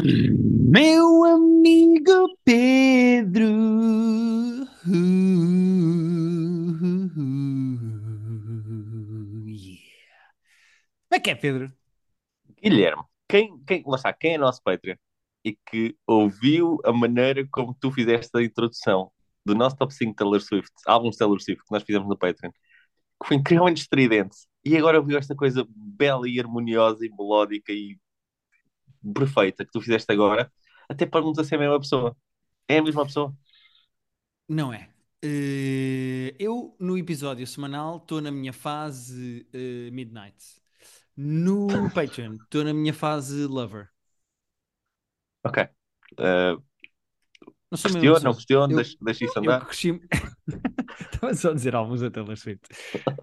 [0.00, 3.48] Meu amigo Pedro.
[9.46, 9.82] Yeah.
[11.08, 11.72] Como é que é, Pedro?
[12.62, 14.94] Guilherme, quem, quem, lá está, quem é nosso Patreon
[15.44, 19.10] e que ouviu a maneira como tu fizeste a introdução
[19.44, 23.26] do nosso top 5 Taylor Swift, álbuns Taylor Swift que nós fizemos no Patreon, que
[23.26, 27.98] foi incrivelmente estridente, e agora ouviu esta coisa bela e harmoniosa e melódica e
[29.14, 30.52] perfeita que tu fizeste agora,
[30.88, 32.16] até pergunta se é a mesma pessoa.
[32.68, 33.34] É a mesma pessoa?
[34.48, 34.90] Não é.
[35.22, 40.36] Eh, eu, no episódio semanal, estou na minha fase eh, Midnight.
[41.16, 43.90] No Patreon, estou na minha fase Lover.
[45.42, 45.58] Ok.
[46.18, 46.62] Uh,
[47.70, 48.20] Não sou mesmo Questiono, pessoa.
[48.24, 49.66] não questiono, Eu- deixa, deixa isso Eu andar.
[49.66, 50.00] cresci.
[51.12, 52.62] Estava só a dizer alguns da Taylor Swift.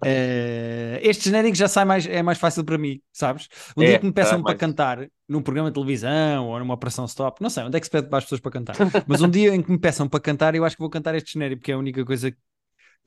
[0.04, 3.48] Eh, este genérico já sai mais, é mais fácil para mim, sabes?
[3.76, 6.74] Um É, dia que me peçam tá para cantar num programa de televisão ou numa
[6.74, 8.76] operação stop, não sei onde é que se pede para as pessoas para cantar,
[9.06, 11.32] mas um dia em que me peçam para cantar, eu acho que vou cantar este
[11.32, 12.38] genérico, porque é a única coisa que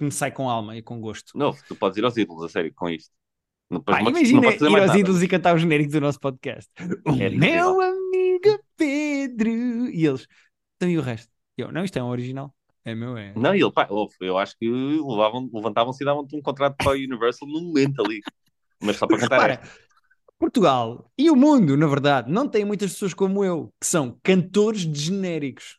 [0.02, 1.38] me sai com alma e com gosto.
[1.38, 3.12] Não, tu podes ir aos ídolos, a sério, com isto.
[3.86, 4.98] Pá, imagina ir aos nada.
[5.00, 6.70] ídolos e cantar o genérico do nosso podcast.
[7.08, 9.50] O Era meu amigo Pedro.
[9.90, 10.28] E eles,
[10.76, 11.30] então e o resto?
[11.62, 12.54] Eu, não, isto é um original.
[12.86, 13.34] É meu, é.
[13.36, 16.92] Não, e ele, pá, ouve, eu acho que levavam, levantavam-se e davam-te um contrato para
[16.92, 18.22] a Universal no momento ali.
[18.82, 19.62] Mas só para cantar repara,
[20.40, 24.82] Portugal e o mundo, na verdade, não tem muitas pessoas como eu, que são cantores
[24.86, 25.78] de genéricos.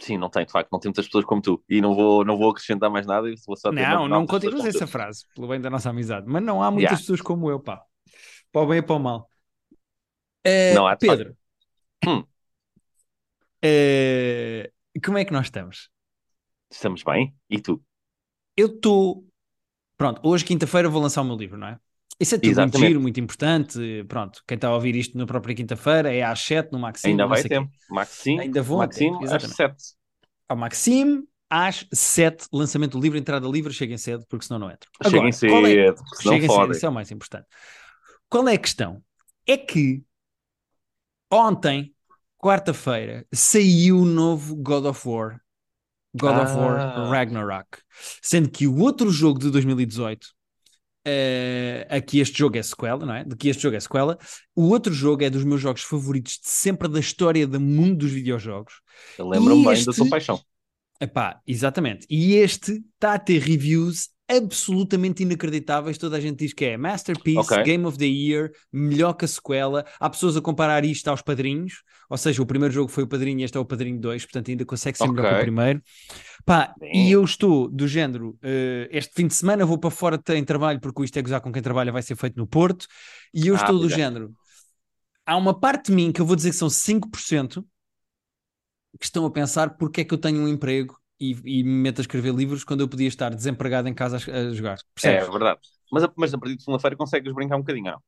[0.00, 1.62] Sim, não tem, de facto, não tem muitas pessoas como tu.
[1.68, 5.26] E não vou, não vou acrescentar mais nada, vou só Não, não continuas essa frase,
[5.34, 6.26] pelo bem da nossa amizade.
[6.26, 7.02] Mas não há muitas Yeah.
[7.02, 7.82] pessoas como eu, pá.
[8.52, 9.30] Para o bem e para o mal.
[10.44, 11.36] Eh, Não há, Pedro,
[12.06, 12.24] Hum.
[13.62, 14.70] Eh,
[15.04, 15.88] como é que nós estamos?
[16.70, 17.34] Estamos bem?
[17.48, 17.82] E tu?
[18.56, 19.26] Eu estou.
[19.96, 21.78] Pronto, hoje, quinta-feira, vou lançar o meu livro, não é?
[22.18, 22.88] Isso é tudo muito Exatamente.
[22.88, 24.04] giro, muito importante.
[24.06, 27.12] Pronto, quem está a ouvir isto na própria quinta-feira é às 7 no Maxime.
[27.12, 27.70] Ainda vai tempo.
[27.90, 29.56] Maxime, Ainda vou Maxime tempo, às exatamente.
[29.56, 29.94] 7.
[30.48, 34.88] Ao Maxime, às 7, lançamento do livro, entrada livre, cheguem cedo, porque senão não entro.
[35.02, 37.46] Cheguem Agora, é- cedo, porque senão Cheguem cedo, isso é o mais importante.
[38.28, 39.02] Qual é a questão?
[39.46, 40.04] É que
[41.30, 41.94] ontem,
[42.40, 45.40] quarta-feira, saiu o novo God of War.
[46.14, 47.08] God of War Ah.
[47.10, 47.78] Ragnarok.
[48.20, 50.28] Sendo que o outro jogo de 2018,
[51.06, 53.24] eh, aqui este jogo é sequela, não é?
[53.24, 54.18] De que este jogo é sequela.
[54.54, 58.10] O outro jogo é dos meus jogos favoritos de sempre da história do mundo dos
[58.10, 58.74] videojogos.
[59.18, 60.40] Eu Lembro-me E bem da este- paixão.
[61.00, 62.06] Epá, exatamente.
[62.10, 65.98] E este está a ter reviews absolutamente inacreditáveis.
[65.98, 67.64] Toda a gente diz que é Masterpiece, Ok.
[67.64, 69.84] Game of the Year, melhor que a sequela.
[69.98, 73.40] Há pessoas a comparar isto aos padrinhos, ou seja, o primeiro jogo foi o padrinho
[73.40, 75.82] e este é o padrinho 2, portanto ainda consegue ser melhor que o primeiro.
[76.44, 80.44] Pá, e eu estou do género, eh, este fim de semana vou para fora em
[80.44, 82.86] trabalho, porque Isto é Gozar com quem trabalha vai ser feito no Porto,
[83.34, 83.88] e eu Ah, estou do é.
[83.88, 84.32] género.
[85.26, 87.64] Há uma parte de mim que eu vou dizer que são 5%
[88.98, 92.00] que estão a pensar porque é que eu tenho um emprego e, e me meto
[92.00, 94.82] a escrever livros quando eu podia estar desempregado em casa a, a jogar.
[95.02, 95.30] É Percebes?
[95.34, 95.60] verdade.
[95.92, 98.02] Mas a, mas a partir de segunda-feira consegues brincar um bocadinho, não?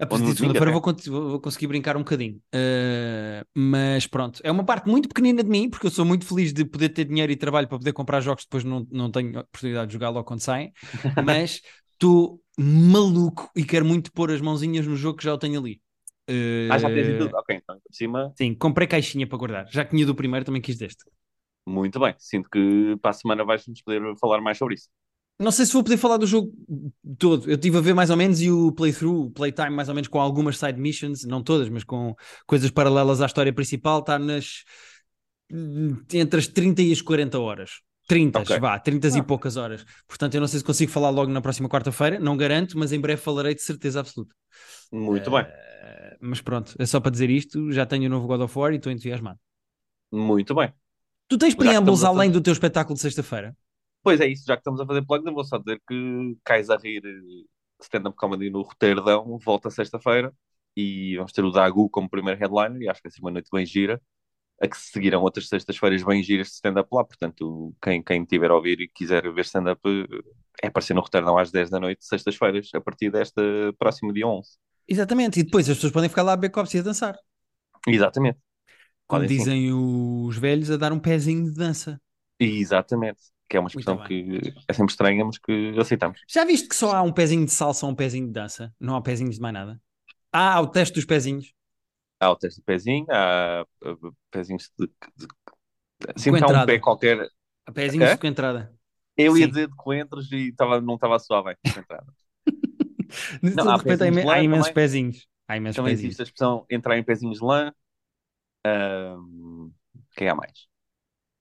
[0.00, 2.36] a partir de segunda-feira vou, vou- conseguir brincar um bocadinho.
[2.54, 6.52] Uh, mas pronto, é uma parte muito pequenina de mim, porque eu sou muito feliz
[6.52, 9.88] de poder ter dinheiro e trabalho para poder comprar jogos, depois não, não tenho oportunidade
[9.88, 10.72] de jogar logo quando saem.
[11.18, 11.60] Mas
[11.92, 15.80] estou maluco e quero muito pôr as mãozinhas no jogo que já o tenho ali.
[16.68, 17.36] Ah, já tens Uh, tudo.
[17.36, 19.66] Ok, então por cima, Sim, comprei caixinha para guardar.
[19.70, 21.04] Já que tinha do primeiro, também quis deste.
[21.66, 22.14] Muito bem.
[22.18, 24.88] Sinto que para a semana vais-nos poder falar mais sobre isso.
[25.38, 26.52] Não sei se vou poder falar do jogo
[27.18, 27.50] todo.
[27.50, 30.06] Eu estive a ver mais ou menos e o playthrough, o playtime, mais ou menos
[30.08, 32.14] com algumas side missions, não todas, mas com
[32.46, 34.62] coisas paralelas à história principal, está nas
[36.12, 37.80] entre as 30 e as 40 horas.
[38.08, 38.58] 30, Ok.
[38.58, 39.24] vá, 30 e Ah.
[39.24, 39.84] poucas horas.
[40.08, 43.00] Portanto, eu não sei se consigo falar logo na próxima quarta-feira, não garanto, mas em
[43.00, 44.34] breve falarei de certeza absoluta.
[44.92, 45.46] Muito Eh, bem,
[46.20, 48.76] Mas pronto, é só para dizer isto, já tenho o novo God of War e
[48.76, 49.38] estou entusiasmado.
[50.10, 50.72] muito bem.
[51.32, 53.56] Tu tens preâmbulos além do teu espetáculo de sexta-feira?
[54.02, 56.68] Pois é isso, já que estamos a fazer plugs, eu vou só dizer que Cais
[56.68, 57.46] a Rir eh,
[57.80, 60.30] stand-up comedy no Roterdão volta sexta-feira
[60.76, 63.64] e vamos ter o Dagu como primeiro headliner e acho que ser uma noite bem
[63.64, 63.98] gira.
[64.60, 68.50] A que se seguirão outras sextas-feiras bem giras de stand-up lá, portanto, quem, quem tiver
[68.50, 70.32] a ouvir e quiser ver stand-up eh,
[70.62, 73.40] é aparecer no Roterdão às 10 da noite, sextas-feiras, a partir desta
[73.78, 74.50] próxima dia 11.
[74.86, 77.16] Exatamente, e depois as pessoas podem ficar lá a beber copos e a dançar.
[77.88, 78.38] Exatamente,
[79.12, 82.00] Como dizem os velhos, a dar um pezinho de dança.
[82.38, 83.20] exatamente.
[83.48, 86.20] Que é uma expressão que é sempre estranha, mas que aceitamos.
[86.28, 88.74] Já viste que só há um pezinho de salsa ou um pezinho de dança?
[88.80, 89.80] Não há pezinhos de mais nada?
[90.32, 91.52] Ah, há o teste dos pezinhos.
[92.20, 93.66] Há o teste de pezinho, há
[94.30, 94.86] pezinhos de.
[95.16, 95.26] de,
[96.14, 97.28] de sempre Com há um pé qualquer.
[97.66, 98.18] Há pezinhos É?
[98.18, 98.72] com entrada.
[99.16, 99.48] Eu ia Sim.
[99.48, 102.12] dizer de coentros e tava, não estava a soar bem com a entrada.
[103.42, 105.26] De Não, há repente há, de há imensos pezinhos.
[105.48, 105.92] Há imensos Também pezinhos.
[105.92, 107.72] existe a expressão entrar em pezinhos de lã.
[110.16, 110.72] Quem há mais?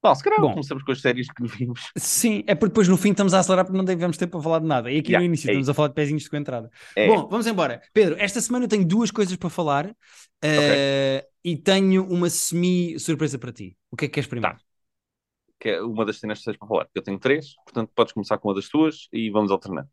[0.03, 0.51] Bom, se calhar Bom.
[0.51, 1.91] começamos com as séries que vimos.
[1.95, 4.59] Sim, é porque depois no fim estamos a acelerar porque não devemos ter para falar
[4.59, 4.91] de nada.
[4.91, 6.71] E aqui Yeah, no início é estamos a falar de pezinhos de entrada.
[6.95, 7.81] É, Bom, vamos embora.
[7.93, 9.95] Pedro, esta semana eu tenho duas coisas para falar
[10.41, 13.77] eh, e tenho uma semi-surpresa para ti.
[13.91, 14.57] O que é que queres primeiro?
[15.59, 16.87] que é uma das cenas que tens para falar.
[16.95, 19.87] Eu tenho três, portanto podes começar com uma das tuas e vamos alternando.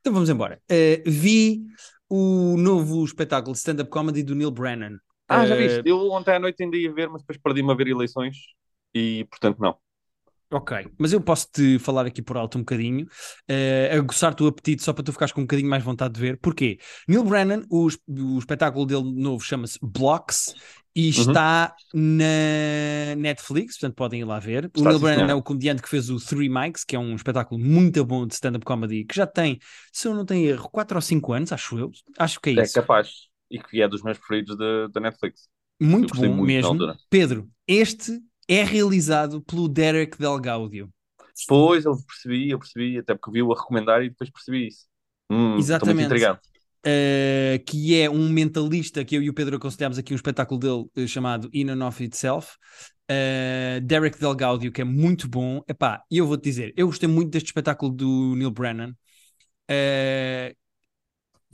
[0.00, 0.60] Então vamos embora.
[0.68, 1.64] Eh, vi
[2.10, 4.98] o novo espetáculo de stand-up comedy do Neil Brennan.
[5.28, 5.88] Ah, já Eh, viste?
[5.88, 8.36] Eu ontem à noite ainda ia ver, mas depois perdi-me a ver eleições
[8.94, 9.78] e, portanto, não.
[10.52, 13.08] Ok, mas eu posso te falar aqui por alto um bocadinho,
[13.48, 16.20] eh, a aguçar-te o apetite só para tu ficares com um bocadinho mais vontade de
[16.20, 16.38] ver.
[16.38, 16.78] Porquê?
[17.08, 20.54] Neil Brennan, o, o espetáculo dele novo chama-se Blocks
[20.94, 24.70] e está na Netflix, portanto podem ir lá ver.
[24.76, 26.98] O Está, Neil sim, Brennan é o comediante que fez o Three Mics, que é
[27.00, 29.58] um espetáculo muito bom de stand-up comedy, que já tem,
[29.92, 31.90] se eu não tenho erro, 4 ou 5 anos, acho eu.
[32.16, 32.76] Acho que é É isso.
[32.76, 33.08] capaz.
[33.50, 34.56] E que é dos meus preferidos
[34.92, 35.48] da Netflix.
[35.80, 36.96] Muito bom muito mesmo.
[37.10, 40.90] Pedro, este é realizado pelo Derek Del Gaudio.
[41.48, 44.86] Pois, eu percebi, eu percebi, até porque vi-o a recomendar e depois percebi isso.
[45.30, 46.24] Hum, Estou Exatamente.
[46.86, 50.84] Uh, que é um mentalista que eu e o Pedro aconselhámos aqui um espetáculo dele
[51.04, 52.56] uh, chamado In and of Itself.
[53.10, 55.62] Uh, Derek Del Gaudio, que é muito bom.
[55.66, 58.94] Epá, e eu vou-te dizer, eu gostei muito deste espetáculo do Neil Brennan.
[59.70, 60.54] Uh,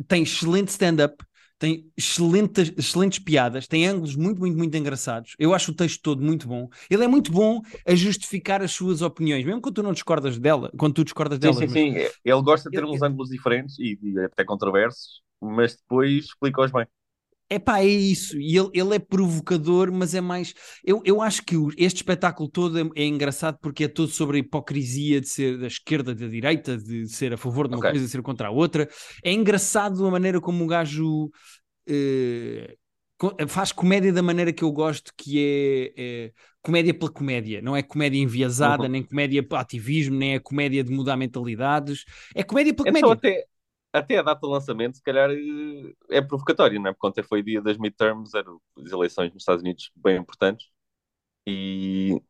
[0.08, 1.24] tem excelente stand-up,
[1.60, 5.36] tem excelentes, excelentes piadas, tem ângulos muito, muito, muito engraçados.
[5.38, 6.68] Eu acho o texto todo muito bom.
[6.90, 10.72] Ele é muito bom a justificar as suas opiniões, mesmo quando tu não discordas dela,
[10.78, 11.66] quando tu discordas Sim, delas.
[11.66, 11.94] sim, mas- sim.
[12.24, 16.70] Ele gosta de ter Ele- uns ângulos diferentes e, e até controversos, mas depois explica-os
[16.70, 16.86] bem.
[17.52, 18.38] Epá, é isso.
[18.38, 20.54] E ele, ele é provocador, mas é mais.
[20.84, 24.40] Eu, eu acho que este espetáculo todo é, é engraçado porque é todo sobre a
[24.40, 27.84] hipocrisia de ser da esquerda, da direita, de ser a favor de uma Ok.
[27.84, 28.88] coisa, de ser contra a outra.
[29.24, 31.28] É engraçado a maneira como o gajo
[31.88, 32.76] eh,
[33.48, 36.32] faz comédia da maneira que eu gosto, que é, é
[36.62, 37.62] comédia pela comédia.
[37.62, 38.90] Não é comédia enviesada, Uhum.
[38.90, 42.04] nem comédia para ativismo, nem é comédia de mudar mentalidades.
[42.34, 43.12] É comédia pela Então, comédia.
[43.12, 43.46] até,
[43.92, 46.92] até a data de lançamento, se calhar eh, é provocatório, não é?
[46.92, 50.68] Porque ontem foi dia das midterms, eram as eleições nos Estados Unidos bem importantes
[51.46, 52.20] e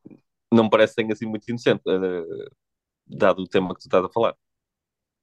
[0.52, 2.50] não me parece sido muito inocente, eh,
[3.06, 4.36] dado o tema que tu estás a falar.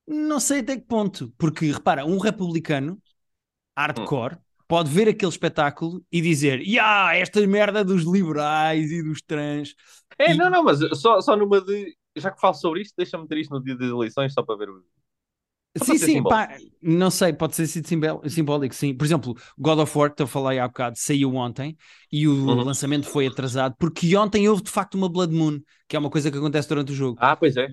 [0.08, 3.02] Não sei até que ponto, porque repara, um republicano
[3.78, 4.38] hardcore
[4.68, 9.76] pode ver aquele espetáculo e dizer: Ya, esta merda dos liberais e dos trans.
[10.20, 11.96] É, E- não, não, mas só, só numa de.
[12.16, 14.70] Já que falo sobre isto, deixa-me ter isto no dia das eleições só para ver
[14.70, 14.84] o.
[15.76, 18.96] Sim, sim, pá, não sei, pode ser simbólico, sim.
[18.96, 21.78] Por exemplo, God of War, que eu falei há bocado, saiu ontem
[22.12, 22.64] e o Uhum.
[22.64, 26.32] lançamento foi atrasado porque ontem houve de facto uma Blood Moon, que é uma coisa
[26.32, 27.22] que acontece durante o jogo.
[27.22, 27.68] Ah, pois é.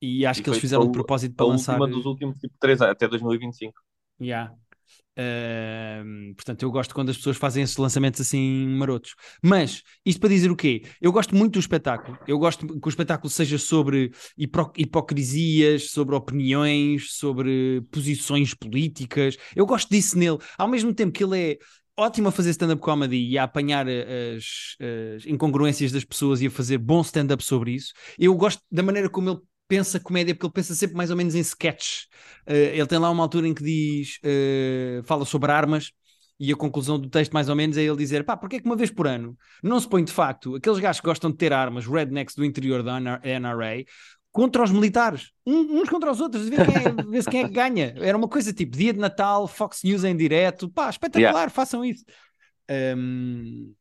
[0.00, 1.84] E acho E que eles fizeram a de propósito A para lançar.
[1.84, 3.80] última dos últimos tipo 3 anos, até 2025.
[4.18, 4.48] Yeah.
[5.18, 9.16] Ahm, portanto, eu gosto quando as pessoas fazem esses lançamentos assim marotos.
[9.42, 10.82] Mas, isto para dizer o quê?
[11.00, 12.16] Eu gosto muito do espetáculo.
[12.26, 19.36] Eu gosto que o espetáculo seja sobre hipocrisias, sobre opiniões, sobre posições políticas.
[19.56, 20.38] Eu gosto disso nele.
[20.56, 21.58] Ao mesmo tempo que ele é
[21.96, 24.76] ótimo a fazer stand-up comedy e a apanhar eh, as,
[25.16, 27.92] as incongruências das pessoas e a fazer bom stand-up sobre isso.
[28.16, 31.34] Eu gosto da maneira como ele pensa comédia, porque ele pensa sempre mais ou menos
[31.34, 32.06] em sketches.
[32.48, 35.92] Uh, ele tem lá uma altura em que diz, uh, fala sobre armas,
[36.40, 38.66] e a conclusão do texto, mais ou menos, é ele dizer: pá, porque é que
[38.66, 41.52] uma vez por ano não se põe de facto aqueles gajos que gostam de ter
[41.52, 43.84] armas, rednecks do interior da NRA,
[44.30, 47.48] contra os militares, uns contra os outros, e ver, quem é, ver se quem é
[47.48, 47.94] que ganha.
[47.96, 52.04] Era uma coisa tipo dia de Natal, Fox News em direto, pá, espetacular, façam isso.
[52.70, 53.74] Um,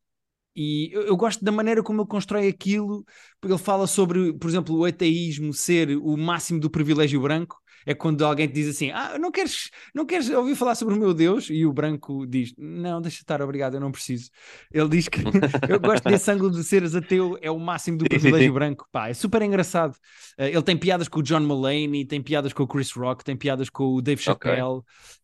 [0.60, 3.06] e eu, eu gosto da maneira como ele constrói aquilo,
[3.40, 7.56] porque ele fala sobre, por exemplo, o ateísmo ser o máximo do privilégio branco.
[7.86, 10.98] É quando alguém te diz assim: Ah, não queres, não queres ouvir falar sobre o
[10.98, 11.48] meu Deus?
[11.52, 14.32] E o branco diz: Não, deixa estar, obrigado, eu não preciso.
[14.74, 15.20] Ele diz que
[15.70, 18.88] eu gosto desse ângulo de seres ateu, é o máximo do privilégio branco.
[18.92, 19.96] Pá, é super engraçado.
[20.40, 23.38] Eh, ele tem piadas com o John Mulaney, tem piadas com o Chris Rock, tem
[23.38, 24.22] piadas com o Dave.
[24.22, 24.82] Chappelle.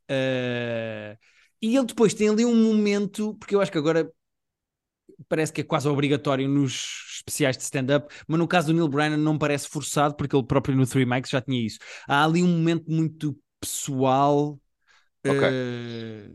[0.08, 1.18] eh,
[1.60, 4.10] e ele depois tem ali um momento, porque eu acho que agora
[5.29, 9.17] parece que é quase obrigatório nos especiais de stand-up, mas no caso do Neil Brennan
[9.17, 11.79] não parece forçado, porque ele próprio no Three Mics já tinha isso.
[12.08, 14.60] Há ali um momento muito pessoal.
[15.25, 15.43] Ok.
[15.48, 16.29] eh,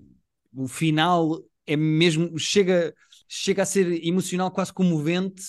[0.54, 2.94] o final é mesmo, chega,
[3.28, 5.42] chega a ser emocional, quase comovente.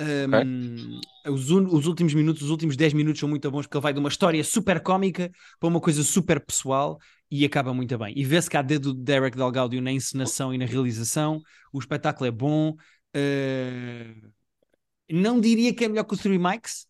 [0.00, 3.82] Um, os, un- os últimos minutos, os últimos 10 minutos são muito bons porque ele
[3.82, 6.98] vai de uma história super cómica para uma coisa super pessoal
[7.30, 8.12] e acaba muito bem.
[8.16, 11.42] E vê-se que há dedo do Derek Delgaudio na encenação e na realização.
[11.72, 12.72] O espetáculo é bom.
[13.16, 14.30] Uh,
[15.10, 16.86] não diria que é melhor que o Three Mics,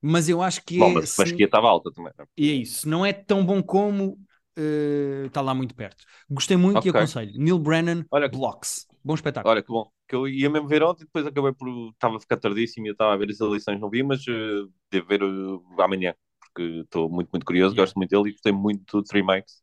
[0.00, 0.94] mas eu acho que Bom, é.
[0.94, 2.12] mas a sim- fasquia estava alta também.
[2.18, 2.24] é?
[2.36, 2.88] e é isso.
[2.88, 4.18] Não é tão bom como
[4.58, 6.04] uh, está lá muito perto.
[6.30, 6.90] Gostei muito e Ok.
[6.90, 7.32] aconselho.
[7.36, 8.86] Neil Brennan, Olha- Blocks.
[9.04, 9.52] Bom espetáculo.
[9.52, 9.90] Olha, que bom.
[10.08, 11.68] Que eu ia mesmo ver ontem, depois acabei por.
[11.92, 14.70] Estava a ficar tardíssimo e eu estava a ver as eleições, não vi, mas uh,
[14.90, 17.82] devo ver uh, amanhã, porque estou muito, muito curioso, Yeah.
[17.82, 19.62] gosto muito dele e gostei muito do Three Mics.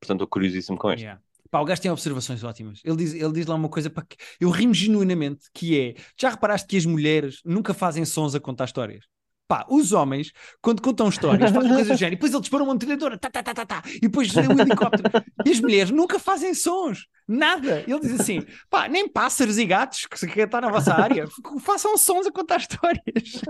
[0.00, 1.02] Portanto, estou curiosíssimo com este.
[1.02, 1.20] Yeah.
[1.50, 2.80] Pá, o gajo tem observações ótimas.
[2.84, 6.30] Ele diz, ele diz lá uma coisa para que eu rimo genuinamente, que é, já
[6.30, 9.04] reparaste que as mulheres nunca fazem sons a contar histórias?
[9.48, 12.72] Pá, os homens, quando contam histórias, fazem coisas do género, e depois ele dispara uma
[12.72, 15.10] metralhadora, tá, tá, tá, tá, tá, e depois vem o helicóptero.
[15.44, 17.84] E as mulheres nunca fazem sons, nada.
[17.84, 21.26] Ele diz assim, pá, nem pássaros e gatos que que está na vossa área,
[21.62, 23.42] façam sons a contar histórias.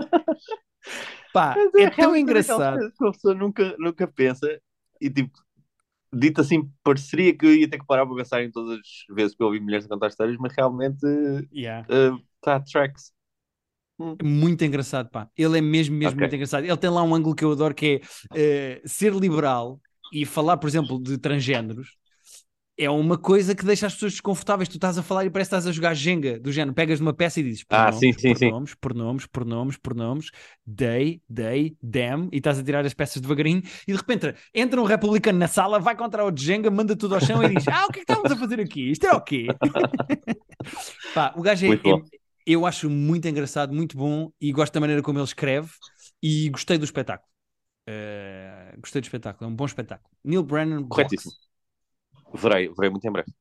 [1.31, 2.79] Pá, é tão engraçado.
[2.97, 4.59] Que a pessoa nunca, nunca pensa
[4.99, 5.37] e tipo,
[6.13, 9.35] dito assim, pareceria que eu ia ter que parar para pensar em todas as vezes
[9.35, 11.05] que eu ouvi mulheres a contar histórias, mas realmente
[11.51, 11.85] Yeah.
[11.87, 13.13] está tracks.
[14.19, 15.29] É Muito engraçado, pá.
[15.37, 16.21] Ele é mesmo, mesmo Ok.
[16.21, 16.63] muito engraçado.
[16.65, 18.01] Ele tem lá um ângulo que eu adoro que
[18.33, 19.79] é eh, ser liberal
[20.11, 21.95] e falar, por exemplo, de transgéneros
[22.83, 24.69] é uma coisa que deixa as pessoas desconfortáveis.
[24.69, 26.73] Tu estás a falar e parece que estás a jogar Jenga, do género.
[26.73, 28.51] Pegas numa peça e dizes Ah, pronomes, sim, sim, sim.
[28.51, 30.31] pronomes, pronomes, pronomes, pronomes,
[30.77, 34.85] they, they, them, e estás a tirar as peças devagarinho e de repente entra um
[34.85, 37.91] republicano na sala, vai contra o Jenga, manda tudo ao chão e diz: Ah, o
[37.91, 38.91] que é que estamos a fazer aqui?
[38.91, 39.57] Isto é o quê?
[41.13, 42.01] Pá, o gajo é, é-
[42.45, 45.69] eu acho muito engraçado, muito bom e gosto da maneira como ele escreve
[46.21, 47.29] e gostei do espetáculo.
[47.87, 50.09] Eh, gostei do espetáculo, é um bom espetáculo.
[50.23, 51.37] Neil Brennan, Box.
[52.33, 53.31] Verei, verei muito em breve.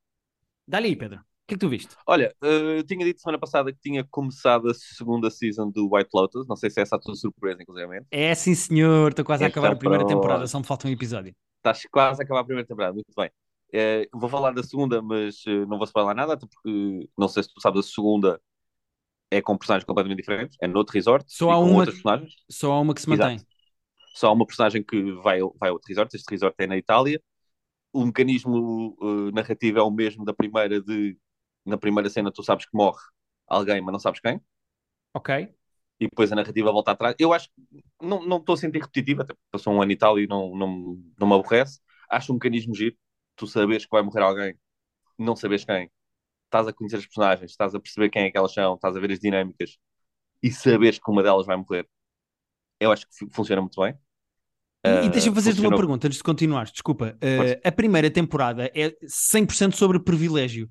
[0.67, 1.19] Dá-lhe aí, Pedro.
[1.21, 1.97] O que é que tu viste?
[2.07, 6.11] Olha, eh, eu tinha dito semana passada que tinha começado a segunda season do White
[6.15, 6.47] Lotus.
[6.49, 8.05] Não sei se é essa a tua surpresa, inclusive.
[8.11, 9.11] É sim, senhor.
[9.11, 10.05] Estou quase a Então, acabar a primeira pronto.
[10.05, 11.35] temporada, só me falta um episódio.
[11.59, 13.31] Estás quase a acabar a primeira temporada, muito bem.
[13.73, 17.43] Eh, vou falar da segunda, mas eh, não vou falar nada, até porque não sei
[17.43, 18.41] se tu sabes, a segunda
[19.31, 22.35] é com personagens completamente diferentes, é noutro resort, Só há uma personagens.
[22.51, 23.35] Só há uma que se Exato.
[23.35, 23.47] mantém.
[24.15, 27.23] Só há uma personagem que vai, vai a outro resort, este resort é na Itália.
[27.93, 31.19] O mecanismo eh, narrativo é o mesmo da primeira de
[31.65, 33.01] na primeira cena tu sabes que morre
[33.47, 34.41] alguém, mas não sabes quem.
[35.13, 35.31] Ok.
[35.99, 37.15] e depois a narrativa volta atrás.
[37.19, 40.19] Eu acho que não não estou a sentir repetitivo, até passou um ano e tal
[40.19, 41.81] e não, não, não me aborrece.
[42.09, 42.97] Acho um mecanismo giro.
[43.37, 44.59] Tu sabes que vai morrer alguém,
[45.19, 45.91] não sabes quem.
[46.47, 49.01] Estás a conhecer as personagens, estás a perceber quem é que elas são, estás a
[49.01, 49.79] ver as dinâmicas
[50.43, 51.89] e saberes que uma delas vai morrer.
[52.81, 53.95] Eu acho que fu- funciona muito bem.
[54.85, 56.73] E, e Uh, deixa-me fazer-te uma pergunta antes de continuares.
[56.73, 57.17] Desculpa.
[57.23, 60.71] Uh, a primeira temporada é 100% sobre privilégio.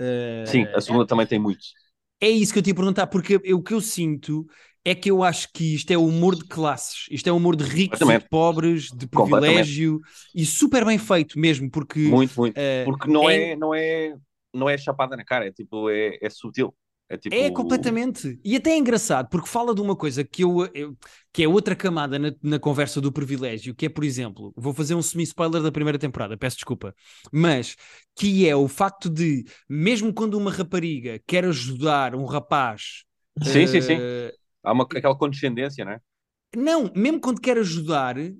[0.00, 1.72] Uh, Sim, a segunda também tem muitos.
[2.20, 4.46] É isso que eu te ia perguntar, porque eu- o que eu sinto
[4.84, 8.00] é que eu acho que isto é humor de classes, isto é humor de ricos
[8.00, 10.00] e de pobres, de privilégio
[10.34, 12.56] e super bem feito mesmo, porque Muito, muito.
[12.56, 14.14] uh, Porque não é- é, não é,
[14.54, 16.74] não é chapada na cara, é tipo, é, é sutil.
[17.10, 17.44] É tipo.
[17.44, 18.40] É completamente.
[18.44, 20.96] E até é engraçado, porque fala de uma coisa que, eu, eu-
[21.32, 24.96] que é outra camada na, na conversa do privilégio, que é, por exemplo, vou fazer
[24.96, 26.92] um semi-spoiler da primeira temporada, peço desculpa,
[27.32, 27.76] mas
[28.16, 33.04] que é o facto de, mesmo quando uma rapariga quer ajudar um rapaz.
[33.42, 34.02] Sim, sim, sim.
[34.02, 36.00] eh, Há uma, aquela condescendência, não é?
[36.56, 38.34] Não, mesmo quando quer ajudar, eh,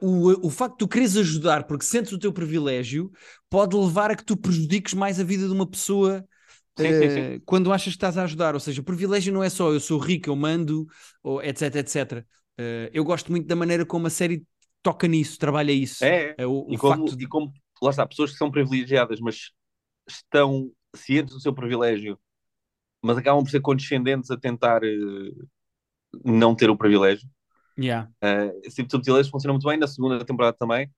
[0.00, 3.10] o, o facto de tu queres ajudar porque sentes o teu privilégio
[3.50, 6.26] pode levar a que tu prejudiques mais a vida de uma pessoa
[6.78, 7.40] Sim, sim, eh, sim.
[7.44, 8.54] quando achas que estás a ajudar.
[8.54, 10.86] Ou seja, o privilégio não é só eu sou rico, eu mando,
[11.22, 12.26] ou etc, etc.
[12.58, 14.44] Eh, eu gosto muito da maneira como a série
[14.82, 16.04] toca nisso, trabalha isso.
[16.04, 16.46] É, é.
[16.46, 17.24] O, o E como, facto de...
[17.24, 17.52] e como,
[17.82, 19.50] lá está, pessoas que são privilegiadas, mas
[20.08, 22.18] estão cientes do seu privilégio,
[23.02, 24.90] mas acabam por ser condescendentes a tentar eh,
[26.24, 27.28] não ter o privilégio.
[27.78, 28.08] Yeah.
[28.22, 29.78] Eh, esse tipo de subtilezas funciona muito bem.
[29.78, 30.90] Na segunda temporada também.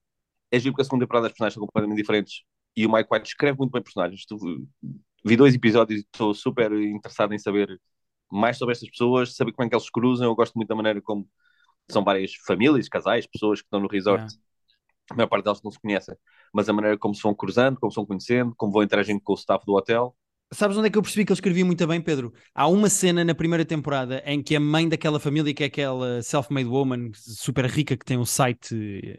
[0.51, 2.43] É giro porque a segunda temporada as personagens são completamente diferentes
[2.75, 4.25] e o Mike White escreve muito bem personagens.
[4.25, 4.37] Tu,
[5.25, 7.79] vi dois episódios e estou super interessado em saber
[8.31, 10.27] mais sobre estas pessoas, saber como é que eles cruzam.
[10.27, 11.27] Eu gosto muito da maneira como
[11.89, 14.21] são várias famílias, casais, pessoas que estão no resort.
[14.21, 14.43] Yeah.
[15.11, 16.15] A maior parte delas não se conhecem,
[16.53, 19.33] mas a maneira como se vão cruzando, como se vão conhecendo, como vão interagindo com
[19.33, 20.15] o staff do hotel.
[20.51, 22.33] Sabes onde é que eu percebi que ele escrevia muito bem, Pedro?
[22.55, 26.23] Há uma cena na primeira temporada em que a mãe daquela família, que é aquela
[26.23, 28.73] self-made woman super rica que tem um site,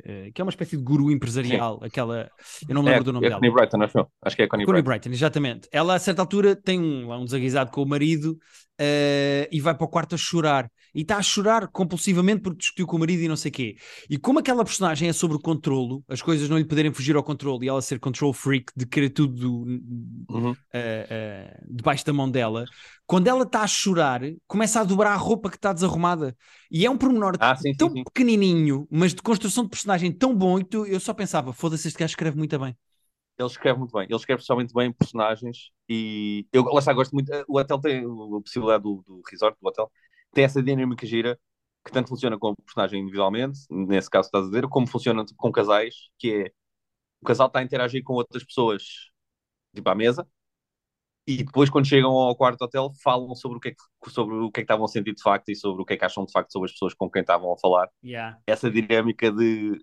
[0.05, 2.29] eh, que é uma espécie de guru empresarial, aquela.
[2.69, 3.41] Eu não me É, lembro do nome é dela.
[3.41, 4.07] Connie Brighton, acho.
[4.23, 4.83] Acho que é Connie, Connie Brighton.
[4.83, 5.69] Brighton, exatamente.
[5.73, 8.39] Ela, a certa altura, tem um, um desaguisado com o marido
[8.81, 10.71] eh, e vai para o quarto a chorar.
[10.95, 13.77] E está a chorar compulsivamente porque discutiu com o marido e não sei o quê.
[14.09, 17.23] E como aquela personagem é sobre o controlo, as coisas não lhe poderem fugir ao
[17.23, 19.67] controle e ela ser control freak, de querer tudo
[20.29, 20.57] Uhum.
[20.73, 22.65] eh, eh, debaixo da mão dela,
[23.07, 26.37] quando ela está a chorar, começa a dobrar a roupa que está desarrumada.
[26.71, 28.05] E é um pormenor Ah, sim, sim, tão sim.
[28.05, 31.99] pequenininho, mas de construção de personagem tão bom, e tu- eu só pensava, foda-se, este
[31.99, 32.77] gajo escreve muito bem.
[33.41, 34.05] Ele escreve muito bem.
[34.05, 37.33] Ele escreve especialmente bem personagens e eu lá está, gosto muito.
[37.49, 39.91] O hotel tem a possibilidade do, do resort, do hotel,
[40.33, 41.39] tem essa dinâmica gira
[41.85, 45.51] que tanto funciona com o personagem individualmente, nesse caso estás a dizer, como funciona com
[45.51, 46.53] casais, que é
[47.23, 48.83] o casal está a interagir com outras pessoas,
[49.75, 50.29] tipo à mesa,
[51.27, 54.51] e depois, quando chegam ao quarto hotel, falam sobre o que é que, sobre o
[54.51, 56.25] que, é que estavam a sentir de facto e sobre o que é que acham
[56.25, 57.89] de facto sobre as pessoas com quem estavam a falar.
[58.03, 58.39] Yeah.
[58.47, 59.81] Essa dinâmica de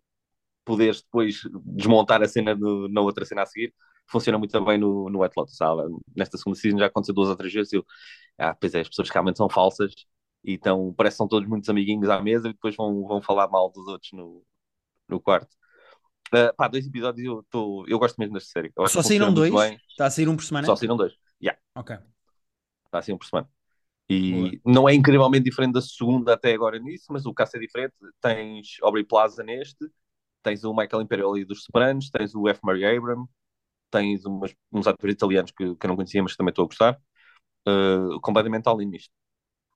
[0.68, 3.74] poderes depois desmontar a cena do, na outra cena a seguir
[4.06, 5.56] funciona muito bem no, no White Lotus.
[5.56, 5.82] Sabe?
[6.16, 7.72] Nesta segunda season já aconteceu duas ou três vezes.
[7.72, 7.86] Eu,
[8.38, 9.94] ah, pois é, as pessoas realmente são falsas
[10.44, 13.48] e então parece que são todos muitos amiguinhos à mesa e depois vão, vão falar
[13.48, 14.44] mal dos outros no,
[15.08, 15.56] no quarto.
[16.28, 18.72] Uh, pá, dois episódios eu, tô, eu gosto mesmo desta série.
[18.88, 19.54] Só saíram dois?
[19.90, 20.66] Está a sair um por semana?
[20.66, 21.14] Só saíram dois.
[21.42, 21.60] Yeah.
[21.74, 21.98] Ok.
[22.86, 23.50] Está assim um por semana.
[24.10, 24.74] E Boa.
[24.74, 27.94] não é incrivelmente diferente da segunda até agora nisso, mas o caso é diferente.
[28.22, 29.86] Tens Aubrey Plaza neste,
[30.44, 32.60] tens o Michael Imperioli dos Sopranos, tens o F.
[32.64, 33.28] Murray Abram,
[33.90, 36.68] tens umas, uns atores italianos que, que eu não conhecia, mas que também estou a
[36.68, 37.00] gostar.
[37.68, 39.12] Uh, completamente all nisto.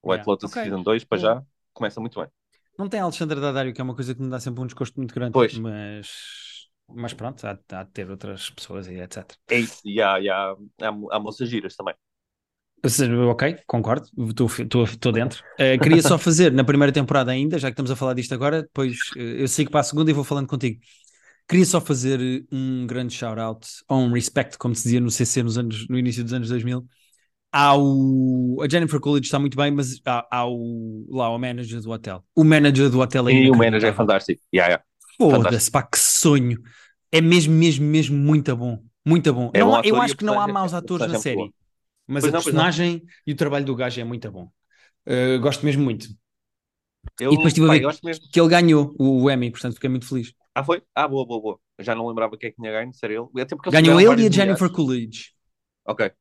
[0.02, 0.32] O White yeah.
[0.32, 0.64] Lotus okay.
[0.64, 2.30] Season 2, para já, começa muito bem.
[2.78, 5.14] Não tem Alexandre Daddario, que é uma coisa que me dá sempre um desgosto muito
[5.14, 5.34] grande.
[5.34, 5.58] Pois.
[5.58, 9.36] Mas, mas pronto, há, há de ter outras pessoas e etc.
[9.50, 11.96] É isso, e há, e há, há, há moças giras também.
[13.30, 14.08] Ok, concordo,
[14.90, 15.44] estou dentro.
[15.54, 18.64] Uh, queria só fazer na primeira temporada ainda, já que estamos a falar disto agora,
[18.64, 20.80] depois uh, eu sigo para a segunda e vou falando contigo.
[21.48, 22.20] Queria só fazer
[22.52, 26.24] um grande shout-out, ou um respect, como se dizia no CC nos anos, no início
[26.24, 26.84] dos anos 2000,
[27.52, 30.58] ao, a Jennifer Coolidge está muito bem, mas há, ao,
[31.10, 32.24] lá o manager do hotel.
[32.36, 34.42] O manager do hotel é E o manager é fantástico.
[34.54, 34.84] Yeah, yeah.
[35.18, 36.58] Foda-se, pá, que sonho.
[37.12, 38.80] É mesmo, mesmo, mesmo muito bom.
[39.06, 39.52] Muito bom.
[39.54, 41.52] É não, eu acho que não há maus atores na série.
[42.12, 44.52] Mas pois a não, personagem e o trabalho do gajo é muito bom.
[45.08, 46.08] Uh, gosto mesmo muito.
[47.20, 48.30] Eu, e depois estive a ver mesmo...
[48.32, 50.34] que ele ganhou o Emmy, portanto fiquei muito feliz.
[50.54, 50.84] Ah, foi?
[50.94, 51.60] Ah, boa, boa, boa.
[51.80, 53.28] Já não lembrava quem é que tinha ganho, ser ele.
[53.42, 55.32] Até porque ganhou ele e a Jennifer Coolidge.
[55.86, 56.12] Ok.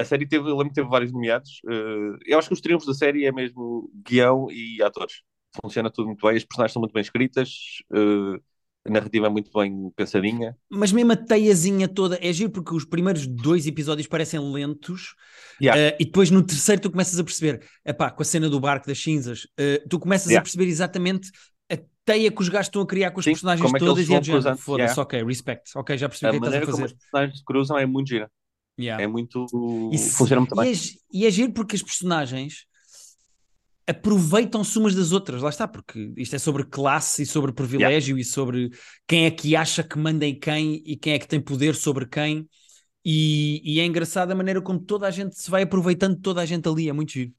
[0.00, 1.60] A série teve, eu lembro que teve vários nomeados.
[1.64, 5.22] Uh, eu acho que os triunfos da série é mesmo guião e atores.
[5.62, 7.50] Funciona tudo muito bem, as personagens são muito bem escritas.
[7.92, 8.42] Uh,
[8.84, 10.56] a narrativa é muito bem pensadinha.
[10.68, 15.14] Mas mesmo a teiazinha toda é giro porque os primeiros dois episódios parecem lentos
[15.60, 15.80] yeah.
[15.80, 18.86] uh, e depois no terceiro tu começas a perceber, epá, com a cena do barco
[18.86, 20.40] das cinzas, uh, tu começas yeah.
[20.40, 21.30] a perceber exatamente
[21.70, 24.14] a teia que os gajos estão a criar com as Sim, personagens é todas e
[24.14, 25.02] a gente, foda-se, yeah.
[25.02, 26.72] ok, respect, ok, já percebi o que é estás a fazer.
[26.72, 28.30] como as personagens cruzam é muito gira.
[28.78, 29.46] É muito...
[29.92, 30.72] E, funciona muito e bem.
[30.72, 30.76] É,
[31.12, 32.66] e é giro porque as personagens
[33.86, 38.20] aproveitam-se umas das outras, lá está, porque isto é sobre classe e sobre privilégio yeah.
[38.20, 38.70] e sobre
[39.06, 42.06] quem é que acha que manda em quem e quem é que tem poder sobre
[42.06, 42.48] quem.
[43.04, 46.46] E, e é engraçado a maneira como toda a gente se vai aproveitando toda a
[46.46, 47.32] gente ali, é muito giro.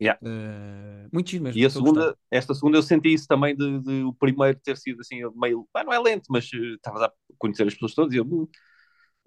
[0.00, 0.18] Yeah.
[0.22, 1.60] Uh, muito giro mesmo.
[1.60, 5.00] E a segunda, esta segunda eu senti isso também de, de, o primeiro ter sido
[5.00, 8.16] assim meio, ah, não é lento, mas uh, estavas a conhecer as pessoas todas e
[8.16, 8.48] eu, hum,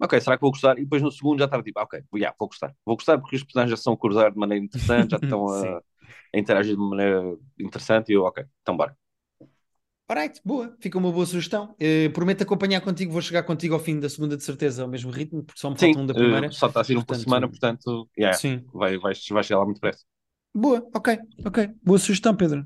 [0.00, 0.76] ok, será que vou gostar?
[0.78, 2.74] E depois no segundo já estava tipo, ah, ok, yeah, vou gostar.
[2.84, 5.80] Vou gostar porque os personagens já são cruzar de maneira interessante, já estão a
[6.34, 8.96] a interagir de maneira interessante e eu, ok, então bora.
[10.10, 11.74] Alright, boa, fica uma boa sugestão.
[11.74, 15.10] Uh, prometo acompanhar contigo, vou chegar contigo ao fim da segunda de certeza ao mesmo
[15.10, 16.48] ritmo, porque só me falta um da primeira.
[16.48, 18.64] Uh, só está a ser um por semana, portanto, yeah, sim.
[18.72, 20.02] Vai, vai, vai chegar lá muito depressa.
[20.54, 21.70] Boa, ok, ok.
[21.82, 22.60] Boa sugestão, Pedro.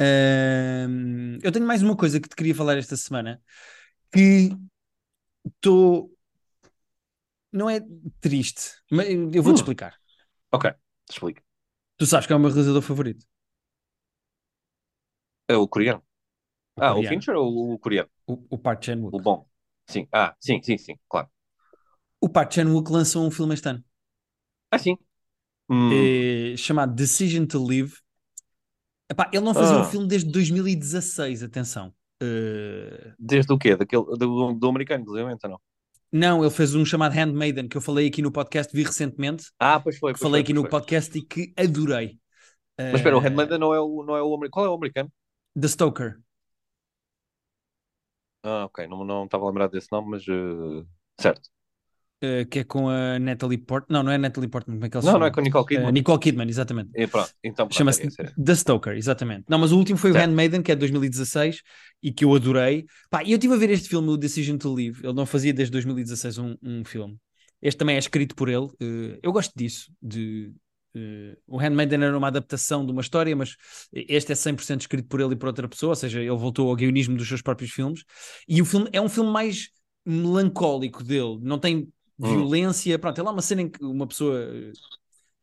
[0.00, 3.42] Uh, eu tenho mais uma coisa que te queria falar esta semana
[4.10, 4.50] que
[5.44, 6.10] estou.
[7.52, 7.80] Não é
[8.22, 9.60] triste, mas eu vou-te uh.
[9.60, 9.94] explicar.
[10.50, 10.72] Ok,
[11.10, 11.43] explica.
[12.04, 13.24] Tu sabes que é o meu realizador favorito?
[15.48, 16.02] É o coreano.
[16.76, 17.00] O ah, coreano.
[17.00, 18.10] o Fincher ou o coreano?
[18.26, 19.16] O, o Park Chan-wook.
[19.16, 19.48] O bom.
[19.86, 20.06] Sim.
[20.12, 21.30] Ah, sim, sim, sim, claro.
[22.20, 23.82] O Park Chan-wook lançou um filme este ano.
[24.70, 24.98] Ah, sim?
[25.66, 25.88] Hum.
[25.94, 27.94] É, chamado Decision to Live.
[29.10, 29.80] Epá, ele não fazia ah.
[29.80, 31.88] um filme desde 2016, atenção.
[32.22, 33.14] Uh...
[33.18, 33.76] Desde o quê?
[33.76, 35.58] Daquele, do, do americano, inclusive, não?
[36.16, 39.50] Não, ele fez um chamado Handmaiden que eu falei aqui no podcast, vi recentemente.
[39.58, 40.12] Ah, pois foi.
[40.12, 40.70] Pois falei foi, aqui no foi.
[40.70, 42.20] podcast e que adorei.
[42.78, 43.18] Mas espera, uh...
[43.18, 44.38] o eh, Handmaiden não é o, não é o.
[44.48, 45.12] Qual é o americano?
[45.60, 46.20] The Stoker.
[48.44, 48.86] Ah, ok.
[48.86, 50.28] Não, não estava a lembrar desse nome, mas.
[50.28, 50.86] Uh...
[51.20, 51.50] Certo.
[52.22, 53.98] Uh, que é com a Natalie Portman.
[53.98, 55.18] Não, não é Natalie Portman, como é que ele Não, chama?
[55.20, 55.88] não é com a Nicole Kidman.
[55.88, 56.90] Uh, Nicole Kidman, exatamente.
[56.94, 59.44] E pronto, então Chama-se é The Stoker, exatamente.
[59.48, 60.24] Não, mas o último foi certo.
[60.24, 61.62] o Handmaiden, que é de 2016
[62.02, 62.86] e que eu adorei.
[63.10, 65.00] Pá, e eu estive a ver este filme, o Decision to Live.
[65.04, 67.16] Ele não fazia desde 2016 um, um filme.
[67.60, 68.66] Este também é escrito por ele.
[68.80, 70.52] Uh, eu gosto disso, de
[71.46, 73.56] o Handmaiden era uma adaptação de uma história, mas
[73.92, 76.76] este é 100% escrito por ele e por outra pessoa, ou seja, ele voltou ao
[76.76, 78.04] guionismo dos seus próprios filmes.
[78.48, 79.70] E o filme é um filme mais
[80.06, 82.28] melancólico dele, não tem Hum.
[82.28, 82.98] violência.
[82.98, 84.38] Pronto, é lá uma cena em que uma pessoa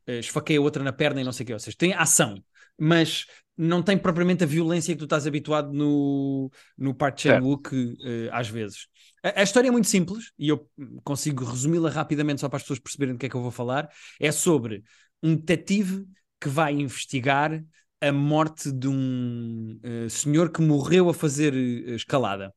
[0.07, 1.53] uh, esfaqueia outra na perna e não sei o quê.
[1.53, 2.41] Ou seja, tem ação,
[2.79, 3.25] mas
[3.57, 7.97] não tem propriamente a violência que tu estás habituado no, no Park Chan-wook uh,
[8.31, 8.87] às vezes.
[9.23, 10.67] A, a, história é muito simples e eu
[11.03, 13.89] consigo resumi-la rapidamente só para as pessoas perceberem do que é que eu vou falar.
[14.19, 14.83] É sobre
[15.21, 16.07] um detetive
[16.39, 17.63] que vai investigar
[18.01, 22.51] a morte de um uh, senhor que morreu a fazer escalada.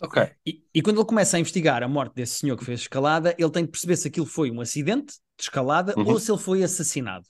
[0.00, 0.30] Ok.
[0.46, 3.50] E, e quando ele começa a investigar a morte desse senhor que fez escalada, ele
[3.50, 6.06] tem que perceber se aquilo foi um acidente de escalada Uhum.
[6.06, 7.26] ou se ele foi assassinado.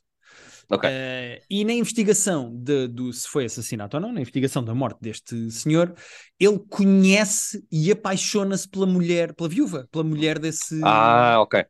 [0.70, 0.84] Ok.
[0.84, 4.98] Eh, e na investigação de, do se foi assassinato ou não, na investigação da morte
[5.00, 5.94] deste senhor,
[6.38, 10.78] ele conhece e apaixona-se pela mulher, pela viúva, pela mulher desse.
[10.84, 11.64] Ah, ok.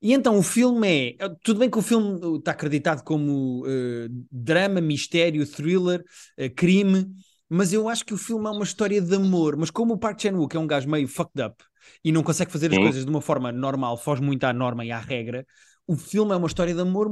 [0.00, 1.28] E então o filme é.
[1.42, 6.04] Tudo bem que o filme está acreditado como eh, drama, mistério, thriller,
[6.36, 7.06] eh, crime,
[7.48, 9.56] mas eu acho que o filme é uma história de amor.
[9.56, 11.64] Mas como o Park Chan-wook é um gajo meio fucked up
[12.04, 12.78] e não consegue fazer as Sim.
[12.78, 15.46] coisas de uma forma normal, foge muito à norma e à regra,
[15.86, 17.08] o filme é uma história de amor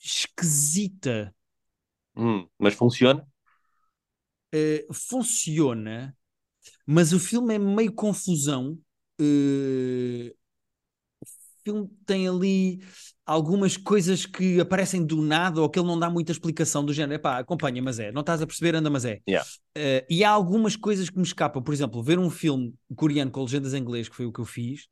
[0.00, 1.34] esquisita.
[2.14, 3.26] Hum, mas funciona?
[4.52, 6.16] Eh, funciona,
[6.86, 8.78] mas o filme é meio confusão.
[9.20, 10.34] O
[11.70, 12.80] filme tem ali
[13.24, 17.14] algumas coisas que aparecem do nada ou que ele não dá muita explicação do género.
[17.14, 18.10] Epá, acompanha, mas é.
[18.10, 19.20] Não estás a perceber, anda, mas é.
[19.28, 19.48] Yeah.
[19.76, 21.62] Eh, e há algumas coisas que me escapam.
[21.62, 24.44] Por exemplo, ver um filme coreano com legendas em inglês, que foi o que eu
[24.44, 24.88] fiz.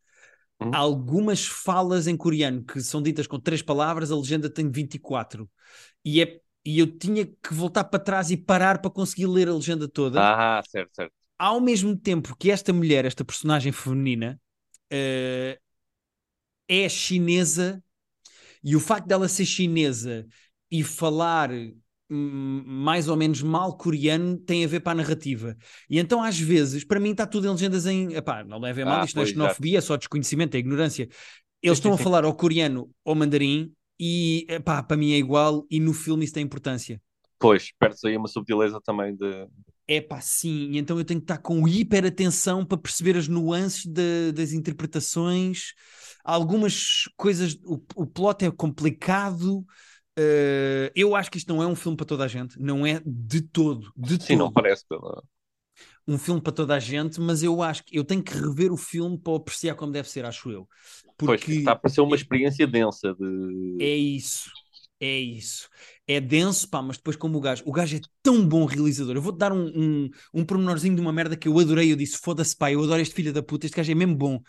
[0.60, 5.48] Há algumas falas em coreano que são ditas com três palavras, a legenda tem 24.
[6.04, 9.54] E, é, e eu tinha que voltar para trás e parar para conseguir ler a
[9.54, 11.12] legenda toda Ah, certo, certo.
[11.38, 14.40] ao mesmo tempo que esta mulher, esta personagem feminina,
[14.90, 15.60] eh,
[16.68, 17.82] é chinesa
[18.62, 20.26] e o facto dela ser chinesa
[20.70, 21.50] e falar
[22.10, 25.56] hum, mais ou menos mal coreano tem a ver para a narrativa.
[25.88, 28.14] E então, às vezes, para mim está tudo em legendas em.
[28.14, 31.08] Epá, não levem a mal, Ah, isto não é xenofobia, é só desconhecimento, é ignorância.
[31.62, 35.80] Eles estão a falar ao coreano ou mandarim e, epá, para mim é igual e
[35.80, 37.00] no filme isso tem importância.
[37.38, 39.48] Pois, perde-se aí uma subtileza também de.
[39.90, 43.26] É pá, sim, e então eu tenho que estar com hiper atenção para perceber as
[43.26, 45.72] nuances da- das interpretações.
[46.24, 49.64] Algumas coisas, o, o plot é complicado.
[50.18, 53.00] eh, eu acho que isto não é um filme para toda a gente, não é
[53.06, 55.22] de todo, de Sim, não todo parece pela.
[56.06, 58.76] um filme para toda a gente, mas eu acho que eu tenho que rever o
[58.76, 60.68] filme para apreciar como deve ser, acho eu.
[61.24, 63.26] Pois, Porque está a parecer uma experiência densa de.
[63.78, 64.50] é isso,
[65.00, 65.68] é isso.
[66.06, 69.14] É denso, pá, mas depois como o gajo, o gajo é tão bom realizador.
[69.16, 69.66] Eu vou-te dar um,
[70.06, 71.92] um, um pormenorzinho de uma merda que eu adorei.
[71.92, 74.40] Eu disse, foda-se, pá, eu adoro este filho da puta, este gajo é mesmo bom.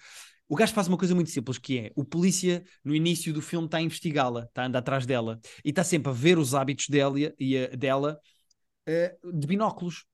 [0.49, 3.67] O gajo faz uma coisa muito simples, que é, o polícia, no início do filme,
[3.67, 6.87] está a investigá-la, está a andar atrás dela, e está sempre a ver os hábitos
[6.89, 8.19] dela, e a- dela
[8.87, 10.05] eh, de binóculos.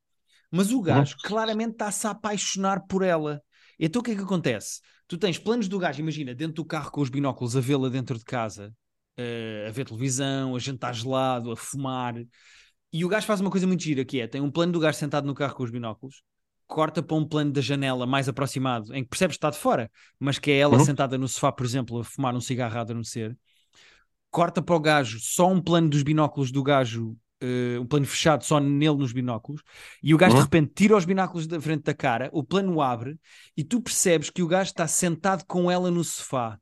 [0.52, 3.42] Mas o gajo claramente está-se a apaixonar por ela.
[3.80, 4.82] Então o que é que acontece?
[5.08, 8.18] Tu tens planos do gajo, imagina, dentro do carro com os binóculos, a vê-la dentro
[8.18, 8.74] de casa,
[9.18, 12.16] eh, a ver televisão, a jantar gelado, a fumar.
[12.94, 14.98] E o gajo faz uma coisa muito gira, que é, tem um plano do gajo
[14.98, 16.24] sentado no carro com os binóculos,
[16.68, 19.92] corta para um plano da janela mais aproximado, em que percebes que está de fora,
[20.20, 20.80] mas que é ela Uhum.
[20.80, 23.38] sentada no sofá, por exemplo, a fumar um cigarro a adormecer.
[24.32, 28.44] Corta para o gajo, só um plano dos binóculos do gajo, eh, um plano fechado
[28.44, 29.62] só nele nos binóculos,
[30.04, 30.44] e o gajo de Uhum.
[30.44, 33.18] repente tira os binóculos da frente da cara, o plano abre,
[33.56, 36.60] e tu percebes que o gajo está sentado com ela no sofá.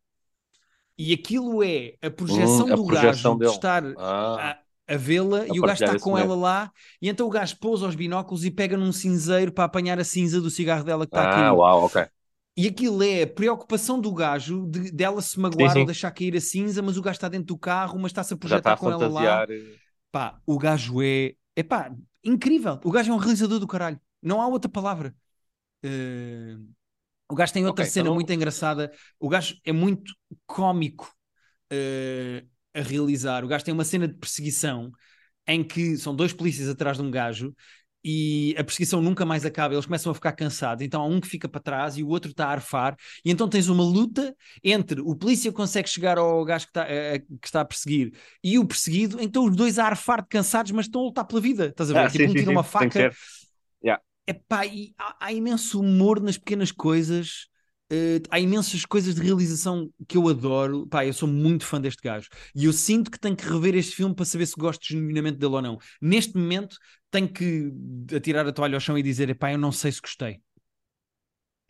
[0.97, 3.51] E aquilo é a projeção Hum, a do projeção gajo de dele.
[3.51, 6.25] estar Ah, a, vê-la e o gajo está com momento.
[6.25, 9.99] ela lá, e então o gajo pousa os binóculos e pega num cinzeiro para apanhar
[9.99, 11.51] a cinza do cigarro dela que está ah, cair.
[11.51, 12.05] uau, ok.
[12.55, 15.79] E aquilo é a preocupação do gajo de, dela se magoar Sim, sim.
[15.79, 18.37] ou deixar cair a cinza, mas o gajo está dentro do carro, mas está-se a
[18.37, 19.21] projetar está a com ela lá.
[19.21, 19.47] fantasiar.
[20.11, 21.33] Pá, o gajo é.
[21.55, 21.91] É pá,
[22.23, 22.79] incrível.
[22.83, 23.99] O gajo é um realizador do caralho.
[24.21, 25.15] Não há outra palavra.
[25.83, 26.57] Eh,
[27.29, 28.91] O gajo tem outra Ok, cena então- muito engraçada.
[29.19, 30.13] O gajo é muito
[30.45, 31.11] cómico
[31.71, 33.43] eh, a realizar.
[33.43, 34.91] O gajo tem uma cena de perseguição
[35.47, 37.53] em que são dois polícias atrás de um gajo
[38.03, 41.27] e a perseguição nunca mais acaba, eles começam a ficar cansados, então há um que
[41.27, 44.99] fica para trás e o outro está a arfar, e então tens uma luta entre
[44.99, 48.11] o polícia consegue chegar ao gajo que está, eh, que está a perseguir
[48.43, 51.39] e o perseguido, então os dois a arfar de cansados, mas estão a lutar pela
[51.39, 51.99] vida, estás a ver?
[51.99, 53.11] Ah, tipo, sim, um tira uma sim, que faca.
[53.83, 54.03] Yeah.
[54.27, 57.47] Epá, e há, há imenso humor nas pequenas coisas,
[57.91, 60.87] eh, há imensas coisas de realização que eu adoro.
[60.87, 62.29] Pá, eu sou muito fã deste gajo.
[62.55, 65.55] E eu sinto que tenho que rever este filme para saber se gosto genuinamente dele
[65.55, 65.77] ou não.
[66.01, 66.77] Neste momento,
[67.11, 67.71] tenho que
[68.15, 70.41] atirar a toalha ao chão e dizer: epá, eu não sei se gostei.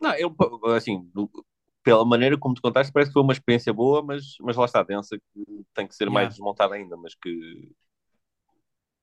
[0.00, 0.34] Não, eu,
[0.76, 1.10] assim,
[1.82, 4.82] pela maneira como tu contaste, parece que foi uma experiência boa, mas, mas lá está,
[4.82, 6.10] densa, que tem que ser Yeah.
[6.10, 7.70] mais desmontada ainda, mas que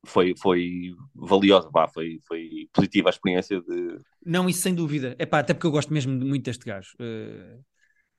[0.06, 4.00] foi, foi valiosa, vá, foi, foi positiva a experiência de.
[4.26, 5.16] Não, isso sem dúvida.
[5.20, 6.96] Epá, até porque eu gosto mesmo muito deste gajo.
[7.00, 7.60] Eh,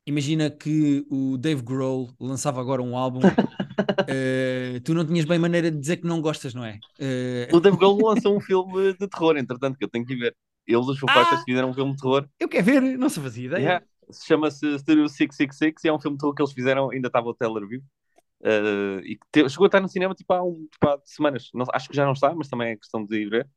[0.07, 3.21] imagina que o Dave Grohl lançava agora um álbum.
[4.09, 6.79] eh, tu não tinhas bem maneira de dizer que não gostas, não é?
[6.99, 10.35] Eh, O Dave Grohl lançou um filme de terror, entretanto, que eu tenho que ver.
[10.67, 11.43] Eles, os Fighters, Ah!
[11.45, 12.29] fizeram um filme de terror.
[12.39, 13.61] eu quero ver, não se fazia ideia.
[13.61, 13.87] Yeah.
[14.11, 17.29] Se chama-se Studio 666 e é um filme de terror que eles fizeram, ainda estava
[17.29, 17.85] o Taylor vivo.
[18.43, 21.51] Eh, e que te- chegou a estar no cinema tipo há, um, tipo, há semanas.
[21.55, 23.49] Não- acho que já não está, mas também é questão de ir ver.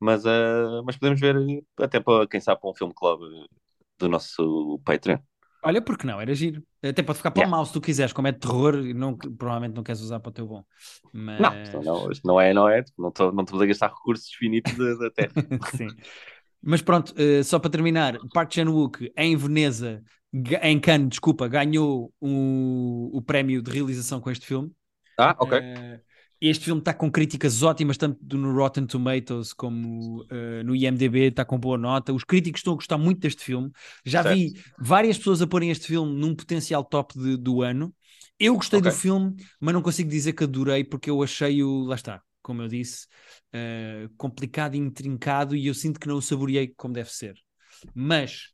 [0.00, 1.36] Mas, uh, mas podemos ver,
[1.76, 3.20] até para quem sabe, para um filme club
[3.98, 5.18] do nosso Patreon.
[5.64, 6.20] Olha, porque não?
[6.20, 6.62] Era giro.
[6.82, 7.52] Até pode ficar para yeah.
[7.52, 10.30] o mal se tu quiseres, como é de terror, não, provavelmente não queres usar para
[10.30, 10.64] o teu bom.
[11.12, 11.40] Mas...
[11.40, 12.84] Não, não, não é, não é.
[12.96, 15.32] Não estou não a gastar recursos finitos da Terra.
[15.76, 15.88] Sim.
[16.62, 23.10] Mas pronto, uh, só para terminar, Park Chan-wook em Veneza, em Cannes, desculpa, ganhou o,
[23.16, 24.70] o prémio de realização com este filme.
[25.18, 25.58] Ah, ok.
[25.58, 26.00] Uh,
[26.40, 31.44] este filme está com críticas ótimas, tanto no Rotten Tomatoes como uh, no IMDB, está
[31.44, 32.12] com boa nota.
[32.12, 33.72] Os críticos estão a gostar muito deste filme.
[34.04, 34.36] Já certo.
[34.36, 37.92] vi várias pessoas a porem este filme num potencial top de, do ano.
[38.38, 38.92] Eu gostei okay.
[38.92, 42.68] do filme, mas não consigo dizer que adorei, porque eu achei-o, lá está, como eu
[42.68, 43.06] disse,
[43.52, 47.34] uh, complicado e intrincado, e eu sinto que não o saboreei como deve ser.
[47.92, 48.52] Mas,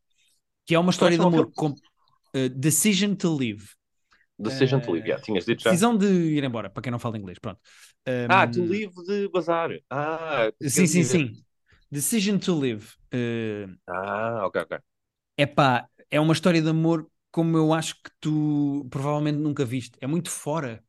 [0.66, 3.66] que é uma história de amor com uh, Decision to Live
[4.38, 5.70] Decision to leave, yeah, tinhas dito já.
[5.70, 7.60] Decisão de ir embora, para quem não fala inglês, pronto.
[8.06, 8.26] Um...
[8.28, 9.70] Ah, to leave de bazar.
[9.88, 11.32] Ah, sim, sim, sim.
[11.90, 12.86] Decision to live.
[13.14, 13.72] Uh...
[13.86, 14.78] Ah, ok, ok.
[15.36, 19.96] É pá, é uma história de amor como eu acho que tu provavelmente nunca viste.
[20.00, 20.82] É muito fora.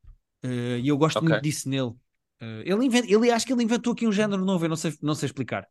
[0.44, 1.30] Uh, e eu gosto okay.
[1.30, 1.90] muito disso nele.
[2.42, 3.10] Uh, ele, invent...
[3.10, 5.68] ele acho que ele inventou aqui um género novo, eu não sei, não sei explicar.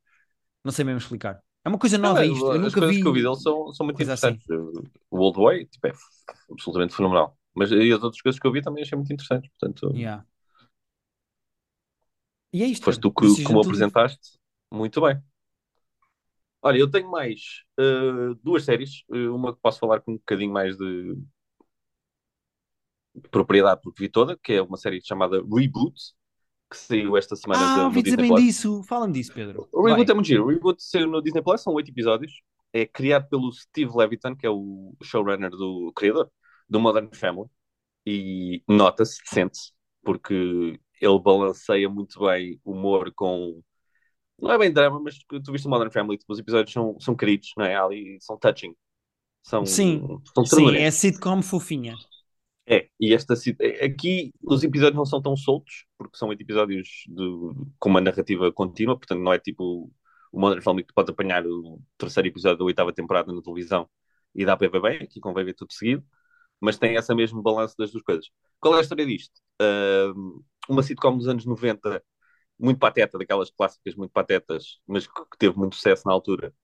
[0.64, 1.40] Não sei mesmo explicar.
[1.64, 2.52] É uma coisa nova não, isto.
[2.52, 3.00] Eu nunca vi.
[3.00, 4.04] que eu vi dele são, são muito assim.
[4.04, 4.50] interessantes.
[4.50, 4.90] Assim.
[5.10, 5.92] O Old Way tipo, é
[6.50, 7.38] absolutamente fenomenal.
[7.54, 9.50] Mas e as outras coisas que eu vi também achei muito interessantes.
[9.58, 10.24] Portanto, yeah.
[12.52, 12.84] E é isto.
[12.84, 14.38] Foste tu que, como apresentaste,
[14.70, 15.20] muito bem.
[16.62, 17.40] Olha, eu tenho mais
[17.80, 19.02] uh, duas séries.
[19.08, 21.16] Uh, uma que posso falar com um bocadinho mais de,
[23.14, 25.94] de propriedade, porque vi toda, que é uma série chamada Reboot,
[26.70, 28.42] que saiu esta semana ah, ouvi dizer bem Plus.
[28.42, 28.82] disso.
[28.84, 29.68] Fala-me disso, Pedro.
[29.72, 30.12] O Reboot Vai.
[30.12, 30.44] é muito giro.
[30.44, 32.32] O Reboot saiu no Disney Plus, são oito episódios.
[32.72, 36.30] É criado pelo Steve Levitan, que é o showrunner do criador
[36.68, 37.48] do Modern Family
[38.06, 39.72] e nota-se, sente-se,
[40.02, 43.62] porque ele balanceia muito bem humor com.
[44.38, 47.14] Não é bem drama, mas tu viste o Modern Family, tipo, os episódios são, são
[47.14, 47.76] queridos, não é?
[47.76, 48.74] Ali são touching.
[49.42, 50.02] São, sim,
[50.34, 51.94] são sim, é sitcom fofinha.
[53.00, 53.34] E esta
[53.82, 57.24] aqui os episódios não são tão soltos, porque são episódios de,
[57.78, 59.90] com uma narrativa contínua, portanto não é tipo
[60.32, 63.88] o Modern Family que tu podes apanhar o terceiro episódio da oitava temporada na televisão
[64.34, 66.04] e dá para ver bem, aqui convém ver tudo seguido
[66.64, 68.30] mas tem essa mesmo balanço das duas coisas.
[68.60, 69.34] Qual é a história disto?
[69.60, 72.02] Uh, uma sitcom dos anos 90,
[72.58, 76.54] muito pateta, daquelas clássicas muito patetas, mas que, teve muito sucesso na altura,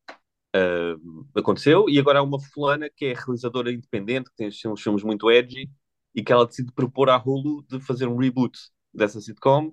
[0.57, 5.03] uh, aconteceu, e agora há uma fulana que é realizadora independente, que tem uns filmes
[5.03, 5.71] muito edgy,
[6.15, 8.59] e que ela decide propor à Hulu de fazer um reboot
[8.93, 9.73] dessa sitcom,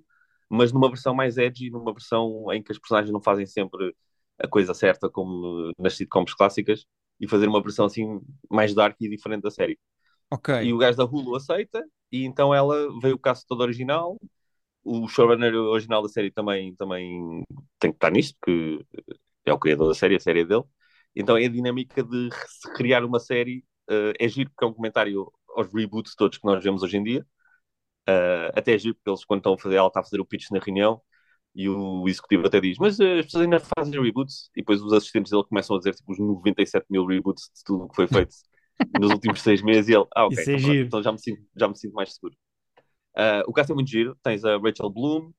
[0.50, 3.96] mas numa versão mais edgy, numa versão em que as personagens não fazem sempre
[4.40, 6.86] a coisa certa como nas sitcoms clássicas,
[7.20, 9.80] e fazer uma versão assim mais dark e diferente da série.
[10.32, 10.66] Okay.
[10.66, 14.18] E o gajo da Hulu aceita, e então ela veio o caso todo original.
[14.84, 17.44] O showrunner original da série também, também
[17.80, 18.86] tem que estar nisto, porque
[19.46, 20.64] é o criador da série, a série é dele.
[21.16, 22.30] Então é a dinâmica de
[22.76, 23.66] criar uma série.
[23.90, 27.04] Uh, é giro porque é um comentário aos reboots todos que nós vemos hoje em
[27.04, 27.26] dia.
[28.08, 30.26] Uh, até é giro porque eles, quando estão a fazer, ela está a fazer o
[30.26, 31.02] pitch na reunião
[31.54, 34.50] e o executivo até diz: Mas uh, as pessoas ainda fazem reboots?
[34.56, 37.86] E depois os assistentes dele começam a dizer tipo os 97 mil reboots de tudo
[37.86, 38.34] o que foi feito
[39.02, 41.68] nos últimos seis meses e ele, ah, ok, então, é então, já, me sinto, já
[41.68, 42.36] me sinto mais seguro.
[43.18, 45.32] Uh, o caso é muito giro, tens a Rachel Bloom,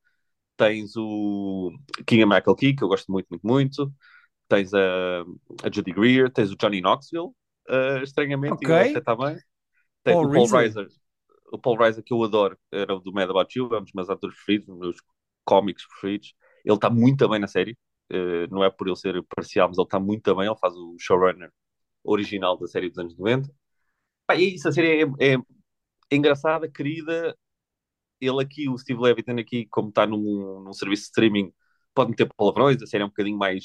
[0.57, 1.71] tens o
[2.05, 3.93] King Michael Key, que eu gosto muito, muito, muito,
[4.49, 5.23] tens a,
[5.63, 7.29] a Judy Greer, tens o Johnny Knoxville,
[7.69, 8.91] uh, estranhamente, okay.
[8.91, 9.39] até está bem.
[10.05, 10.89] Tens Paul o Paul Reiser,
[11.53, 13.93] o Paul Reiser que eu adoro, era o do Mad About You, é um dos
[13.93, 14.97] meus atores preferidos, um dos meus
[15.45, 16.35] cómicos preferidos.
[16.65, 17.77] Ele está muito bem na série,
[18.13, 20.97] uh, não é por ele ser parcial, mas ele está muito bem, ele faz o
[20.99, 21.51] showrunner
[22.05, 23.51] original da série dos anos 90.
[24.27, 27.37] Pá, e isso, a série é, é, é, engraçada, querida.
[28.21, 31.53] Ele aqui, o Steve Levitan aqui, como está num, num serviço de streaming,
[31.95, 33.65] pode meter palavrões, a série é um bocadinho mais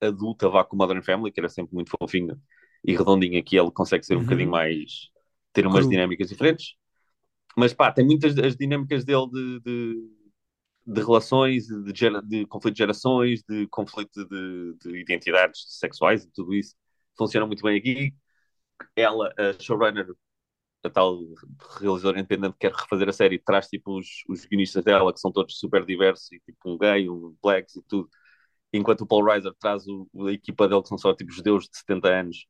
[0.00, 2.38] adulta, vá com Modern Family, que era sempre muito fofinha
[2.84, 4.24] e redondinha aqui, ele consegue ser um uhum.
[4.24, 5.10] bocadinho mais,
[5.52, 5.90] ter umas Cru.
[5.90, 6.74] dinâmicas diferentes.
[7.56, 10.20] Mas pá, tem muitas as dinâmicas dele de, de
[10.86, 16.30] de relações, de, de, de, conflito de gerações, de conflito de, de, identidades sexuais e
[16.32, 16.74] tudo isso
[17.16, 18.14] funciona muito bem aqui.
[18.96, 20.06] Ela, a showrunner,
[20.84, 21.18] a tal
[21.80, 25.32] realizadora independente que quer refazer a série, traz tipo os, os guionistas dela, que são
[25.32, 28.08] todos super diversos, e tipo um gay, um blacks e tudo.
[28.72, 31.76] Enquanto o Paul Reiser traz o, a equipa dele, que são só tipo judeus de
[31.78, 32.46] 70 anos,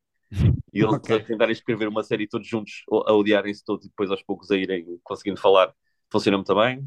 [0.73, 1.17] e eles okay.
[1.17, 4.57] a tentarem escrever uma série todos juntos, a odiarem-se todos e depois aos poucos a
[4.57, 5.75] irem conseguindo falar,
[6.11, 6.87] funciona muito bem.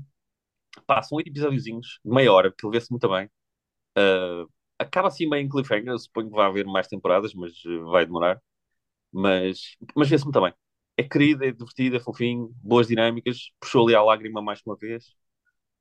[0.88, 3.30] Passam oito episódiozinhos de meia hora, que ele vê-se muito bem.
[3.98, 5.90] Uh, acaba assim meio em cliffhanger.
[5.90, 8.42] Eu suponho que vai haver mais temporadas, mas eh, vai demorar.
[9.12, 10.54] Mas, mas vê-se muito bem.
[10.98, 13.52] É querido, é divertido, é fofinho, boas dinâmicas.
[13.60, 15.06] Puxou ali a lágrima mais uma vez.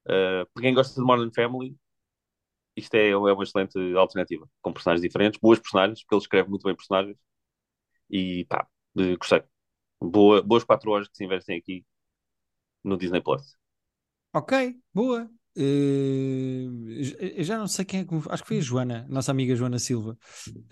[0.06, 1.76] Uh, para quem gosta de Modern Family,
[2.76, 6.64] isto é, é uma excelente alternativa, com personagens diferentes, boas personagens, porque ele escreve muito
[6.64, 7.16] bem personagens,
[8.12, 9.42] e pá, eh, gostei.
[10.00, 11.86] Boa, boas quatro horas que se investem aqui
[12.84, 13.56] no Disney Plus.
[14.34, 14.52] Ok,
[14.94, 15.30] boa.
[15.54, 19.54] Uh, já não sei quem é que me, acho que foi a Joana, nossa amiga
[19.54, 20.12] Joana Silva,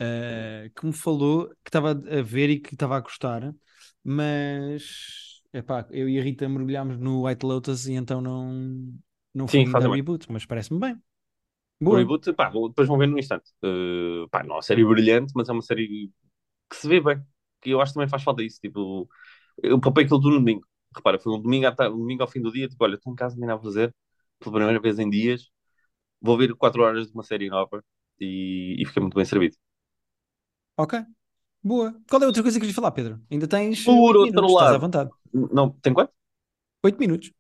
[0.01, 3.55] uh, que me falou que estava a ver e que estava a gostar,
[4.03, 8.95] mas epá, eu e a Rita mergulhámos no White Lotus e então não,
[9.35, 9.97] não fui Sim, faz bem.
[9.97, 10.97] reboot, mas parece-me bem.
[11.85, 11.97] O Boa.
[11.97, 13.51] reboot, pá, depois vão ver num instante.
[13.65, 16.11] Uh, pá, não é uma série brilhante, mas é uma série
[16.71, 17.23] que se vê bem.
[17.61, 18.61] Que eu acho que também faz falta isso.
[18.61, 19.09] Tipo,
[19.63, 20.67] eu papei aquilo tudo no domingo.
[20.97, 22.69] Repara, foi um domingo, à domingo ao fim do dia.
[22.69, 23.95] Tipo, olha, estou em casa, nem nada a fazer.
[24.41, 25.51] Pela primeira vez em dias.
[26.21, 27.85] Vou ver 4 horas de uma série nova
[28.21, 29.57] e, e fiquei muito bem servido.
[30.77, 30.99] Ok,
[31.63, 31.95] boa.
[32.09, 33.21] Qual é a outra coisa que queres falar, Pedro?
[33.31, 35.11] Ainda tens Por 8 outro minutos, estás à lado- vontade.
[35.33, 36.13] Não, tem quanto?
[36.85, 37.33] 8 minutos.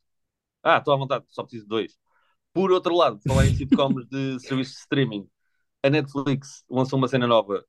[0.62, 1.98] Ah, estou à vontade, só preciso de dois.
[2.52, 5.28] Por outro lado, falar em sitcoms de serviços de streaming,
[5.82, 7.64] a Netflix lançou uma cena nova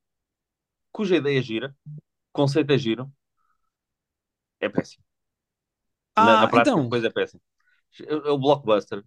[0.91, 1.75] cuja ideia é gira,
[2.33, 3.11] conceito é giro,
[4.59, 5.03] é péssimo.
[6.17, 6.83] Na, Ah, na prática, então.
[6.83, 7.41] depois é péssimo.
[8.01, 9.03] É é o Blockbuster,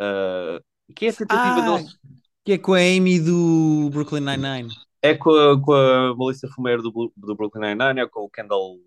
[0.00, 0.60] ah,
[0.96, 1.98] que é a tentativa Ah, deles.
[2.44, 4.70] que é com a Amy do Brooklyn Nine-Nine.
[5.02, 8.78] É com a, com a Melissa Fumero do, do Brooklyn Nine-Nine, é com o Kendall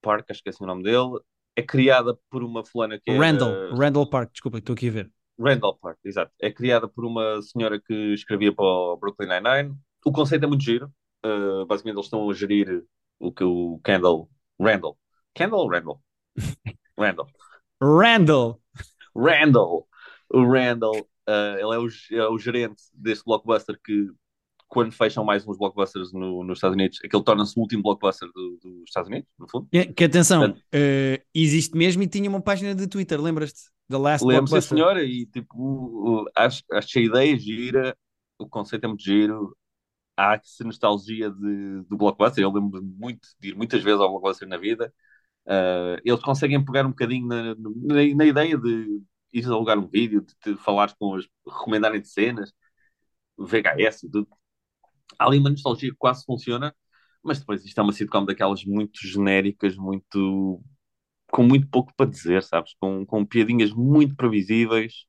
[0.00, 1.20] Park, acho que esqueci o nome dele.
[1.56, 3.18] É criada por uma fulana que é.
[3.18, 5.12] Randall, Randall Park, desculpa, estou aqui a ver.
[5.38, 6.32] Randall Park, exato.
[6.40, 9.76] É criada por uma senhora que escrevia para o Brooklyn Nine-Nine.
[10.04, 10.90] O conceito é muito giro.
[11.26, 12.84] Uh, basicamente, eles estão a gerir
[13.18, 14.28] o que o Kendall.
[14.60, 14.98] Randall.
[15.34, 16.00] Kendall ou Randall?
[16.98, 17.26] Randall.
[17.82, 18.60] Randall!
[19.14, 19.88] Randall!
[20.30, 20.96] O Randall,
[21.28, 21.88] uh, ele é o,
[22.24, 24.08] é o gerente deste blockbuster que,
[24.68, 28.58] quando fecham mais uns blockbusters no- nos Estados Unidos, aquele torna-se o último blockbuster do-
[28.62, 29.68] dos Estados Unidos, no fundo.
[29.70, 33.70] Que, que atenção, Portanto- eh, existe mesmo e tinha uma página de Twitter, lembras-te?
[33.88, 34.76] The Last Lembro, Blockbuster.
[34.76, 37.96] senhora, e tipo, acho, acho a ideia gira,
[38.38, 39.56] o conceito é muito giro,
[40.16, 42.42] há essa nostalgia de, do blockbuster.
[42.42, 44.92] Eu lembro muito de ir muitas vezes ao blockbuster na vida.
[45.46, 49.02] Uh, eles conseguem pegar um bocadinho na, na, na ideia de
[49.32, 52.52] ir alugar um vídeo, de, de falar com os, recomendarem de cenas,
[53.38, 54.28] VHS tudo.
[55.18, 56.74] Há ali uma nostalgia que quase funciona,
[57.22, 60.62] mas depois isto é uma sitcom daquelas muito genéricas, muito
[61.30, 62.74] com muito pouco para dizer, sabes?
[62.80, 65.06] Com, com piadinhas muito previsíveis,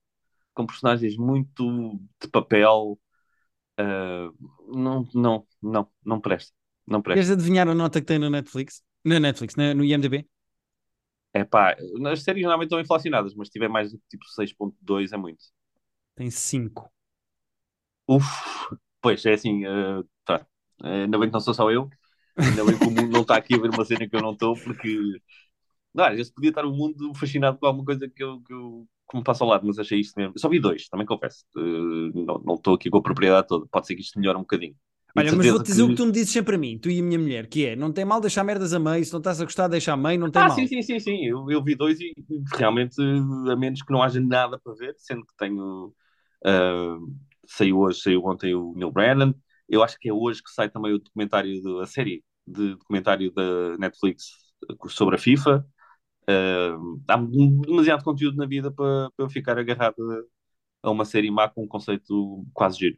[0.53, 2.99] com personagens muito de papel.
[3.79, 4.33] Uh,
[4.75, 6.53] não, não, não, não presta.
[6.87, 7.19] Não presta.
[7.19, 8.83] Queres adivinhar a nota que tem na Netflix?
[9.05, 10.25] Na Netflix, na- no IMDB?
[11.33, 11.75] É pá,
[12.11, 15.43] as séries normalmente estão inflacionadas, mas se tiver mais do que tipo 6.2 é muito.
[16.15, 16.91] Tem 5.
[18.07, 18.25] Uf,
[19.01, 20.45] pois é assim, uh, tá.
[20.83, 21.89] Ainda bem que não sou só eu,
[22.43, 24.33] ainda bem que o mundo não está aqui a ver uma cena que eu não
[24.33, 25.21] estou, porque
[25.93, 28.87] não, às vezes podia estar o mundo fascinado com alguma coisa que eu, que eu
[29.09, 30.33] que me passa ao lado, mas achei isto mesmo.
[30.35, 31.45] Eu só vi dois, também confesso.
[31.55, 34.75] Uh, não estou aqui com a propriedade toda, pode ser que isto melhore um bocadinho.
[35.17, 36.99] Olha, mas vou-te dizer o que- que tu me dizes sempre a mim, tu e
[36.99, 39.41] a minha mulher, que é, não tem mal deixar merdas a meio, se não estás
[39.41, 40.61] a gostar, deixa a meio, não tem Ah, mal.
[40.61, 41.25] sim, sim, sim, sim.
[41.25, 42.13] Eu, eu vi dois e
[42.55, 45.93] realmente, a menos que não haja nada para ver, sendo que tenho.
[46.45, 46.97] ah,
[47.47, 49.33] saiu hoje, saiu ontem o Neil Brennan.
[49.69, 53.77] Eu acho que é hoje que sai também o documentário, da série de documentário da
[53.77, 54.27] Netflix
[54.89, 55.65] sobre a FIFA.
[56.27, 56.77] Ah,
[57.09, 59.95] há demasiado conteúdo na vida para, para eu ficar agarrado
[60.83, 62.97] a uma série má com um conceito quase giro.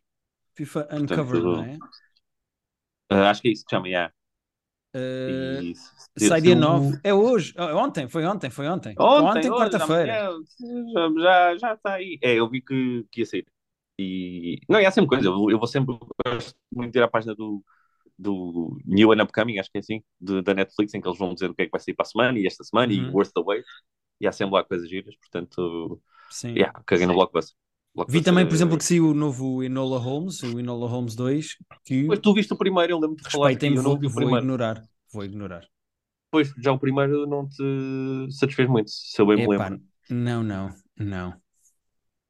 [0.56, 1.78] FIFA Uncovered, não é?
[3.10, 4.14] Ah, acho que é isso que chama, yeah.
[4.96, 5.74] Uh,
[6.18, 7.00] se- sai dia o- 9.
[7.04, 7.54] É hoje.
[7.58, 8.96] Oh, Ontem, foi ontem, foi ontem.
[9.00, 10.14] Ontem, hoje, quarta-feira.
[11.18, 12.18] Já, já, está aí.
[12.22, 13.46] É, eu vi que, que ia sair.
[14.00, 15.28] E não, e há sempre coisa.
[15.28, 15.96] Eu, eu vou sempre
[16.72, 17.64] muito ir à página do,
[18.20, 21.34] do New and Upcoming, acho que é assim, de- da Netflix, em que eles vão
[21.36, 23.14] dizer o que é que vai sair para a semana e esta semana e Uhum.
[23.14, 23.66] Worth the Wait.
[24.22, 26.56] E há sempre lá coisas giras, portanto, Sim.
[26.58, 27.56] yeah, caguei no Blockbuster.
[28.08, 31.56] Vi também, por exemplo, que saiu o novo Enola Holmes, o Enola Holmes 2,
[31.86, 34.42] que Pois tu viste o primeiro, eu lembro de falar eu não vou, primeiro.
[34.42, 34.84] ignorar.
[35.14, 35.68] Vou ignorar.
[36.32, 37.64] Pois, já o primeiro não te
[38.32, 39.76] satisfez muito, se eu bem me lembro.
[40.10, 41.42] não, não, não.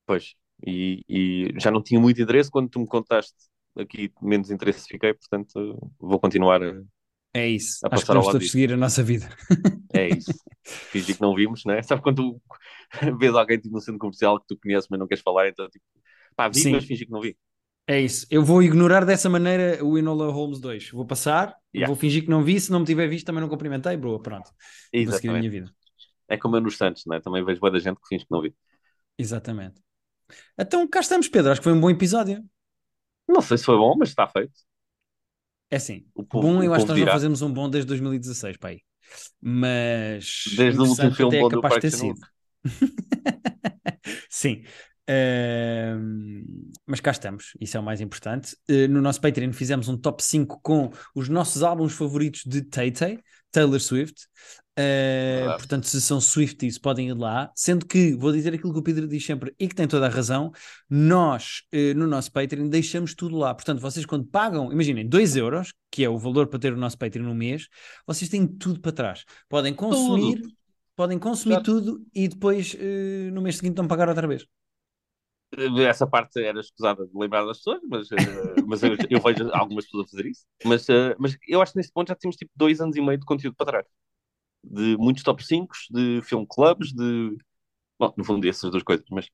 [0.06, 3.36] Pois, e, e já não tinha muito interesse quando tu me contaste
[3.82, 6.62] aqui, menos interesse fiquei, portanto vou continuar.
[6.64, 6.82] a-
[7.34, 7.80] É isso.
[7.86, 8.52] A Acho que lado todos disso.
[8.54, 9.30] seguir a nossa vida.
[9.94, 10.32] É isso.
[10.64, 11.82] Fingir que não vimos, né?
[11.84, 12.18] Sabe quando
[12.98, 15.68] tu vês alguém tipo, no centro comercial que tu conheces, mas não queres falar, então
[15.70, 15.84] tipo,
[16.36, 16.72] pá, vi, Sim.
[16.74, 17.36] mas fingi que não vi.
[17.88, 18.28] É isso.
[18.30, 20.92] Eu vou ignorar dessa maneira o Enola Holmes 2.
[20.92, 21.88] Vou passar, Yeah.
[21.88, 22.60] vou fingir que não vi.
[22.60, 23.98] Se não me tiver visto, também não cumprimentei.
[23.98, 24.46] Boa, pronto.
[24.46, 25.40] Vou seguir a Exatamente.
[25.40, 25.72] minha vida.
[26.28, 27.20] É como eu nos Santos, né?
[27.20, 28.54] Também vejo boa da gente que finge que não vi.
[29.18, 29.82] Exatamente.
[30.58, 31.52] Então cá estamos, Pedro.
[31.52, 32.44] Acho que foi um bom episódio.
[33.30, 34.52] Não sei se foi bom, mas está feito.
[35.70, 36.06] É assim.
[36.16, 38.80] O povo, Bom, o eu acho que nós não fazemos um bom desde 2016, pai.
[39.40, 42.20] Mas Desde o último filme é bom do capaz de ter sido.
[44.30, 44.64] Sim.
[45.10, 48.56] Uh, mas cá estamos, isso é o mais importante.
[48.70, 52.92] Uh, no nosso Patreon fizemos um top 5 com os nossos álbuns favoritos de Tay
[53.52, 54.28] Taylor Swift.
[54.80, 57.52] Uh, portanto, se são Swifties, podem ir lá.
[57.54, 60.10] Sendo que, vou dizer aquilo que o Pedro diz sempre e que tem toda a
[60.10, 60.54] razão,
[60.90, 63.54] nós, uh, no nosso Patreon, deixamos tudo lá.
[63.54, 66.98] Portanto, vocês quando pagam, imaginem, 2 euros, que é o valor para ter o nosso
[66.98, 67.68] Patreon no mês,
[68.08, 69.26] vocês têm tudo para trás.
[69.50, 70.54] Podem consumir, tudo.
[70.96, 74.46] podem consumir tudo e depois, uh, no mês seguinte, não pagar outra vez
[75.88, 78.16] essa parte era escusada de lembrar das pessoas, mas, uh,
[78.68, 80.46] mas eu, eu, vejo algumas pessoas a fazer isso.
[80.64, 80.86] Mas,
[81.18, 83.56] mas eu acho que nesse ponto já temos tipo dois anos e meio de conteúdo
[83.56, 83.88] para trás.
[84.64, 87.38] De muitos top 5, de film clubs, de.
[87.98, 89.30] Bom, no fundo, essas duas coisas, mas.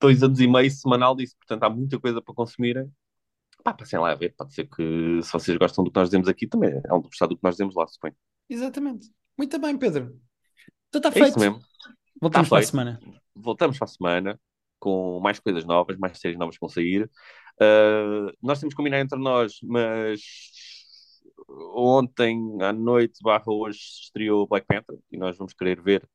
[0.00, 2.90] Dois anos e meio semanal disso, portanto há muita coisa para consumirem.
[3.62, 6.28] Pá, passem lá a ver, pode ser que se vocês gostam do que nós dizemos
[6.28, 8.14] aqui, também é um gostar do que nós dizemos lá, suponho.
[8.50, 9.10] Exatamente.
[9.38, 10.20] Muito bem, Pedro.
[10.88, 11.26] Então está feito.
[11.26, 11.60] É isso mesmo.
[12.20, 13.00] Voltamos tá para a semana
[13.34, 14.40] voltamos para a semana
[14.78, 17.10] com mais coisas novas, mais séries novas que vão sair.
[17.60, 20.20] Uh, nós temos que combinar entre nós, mas
[21.74, 26.08] ontem à noite, barra hoje, estreou Black Panther e nós vamos querer ver,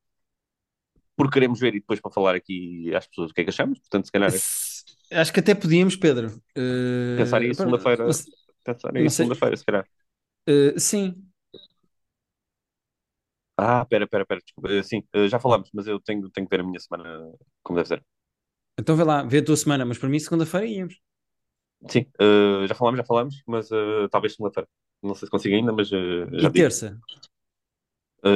[1.16, 3.80] porque queremos ver e depois para falar aqui às pessoas o que é que achamos.
[3.80, 4.32] Portanto, se calhar.
[5.12, 6.28] Acho que até podíamos, Pedro.
[6.58, 7.18] Uh...
[7.18, 8.06] Pensar em segunda-feira.
[8.64, 9.88] Pensar em segunda-feira, se calhar.
[10.48, 11.30] Uh, sim,
[13.62, 14.72] ah, pera, pera, pera, desculpa.
[14.72, 17.30] Eh, sim, já falamos, mas eu tenho, tenho que ver a minha semana
[17.62, 18.02] como deve ser.
[18.80, 20.98] Então vê lá, vê a tua semana, mas para mim segunda-feira íamos.
[21.88, 24.68] Sim, uh, já falamos, já falamos, mas uh, talvez segunda-feira.
[25.02, 27.00] Não sei se consigo ainda, mas uh, já E terça?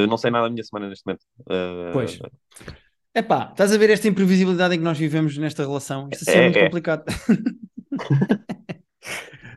[0.07, 1.25] não sei nada da minha semana neste momento.
[1.91, 2.17] Pois.
[3.13, 6.07] Epá, estás a ver esta imprevisibilidade em que nós vivemos nesta relação?
[6.11, 6.63] Isto é, é muito é.
[6.63, 7.03] complicado.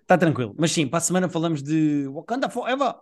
[0.02, 0.52] Está tranquilo.
[0.58, 2.96] Mas sim, para a semana falamos de Wakanda Forever.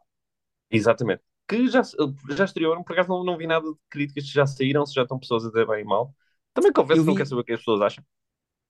[0.71, 1.83] Exatamente que já,
[2.31, 5.03] já estrearam, por acaso não, não vi nada de críticas, se já saíram, se já
[5.03, 6.15] estão pessoas a dizer bem e mal.
[6.53, 8.05] Também confesso que não quero saber o que as pessoas acham.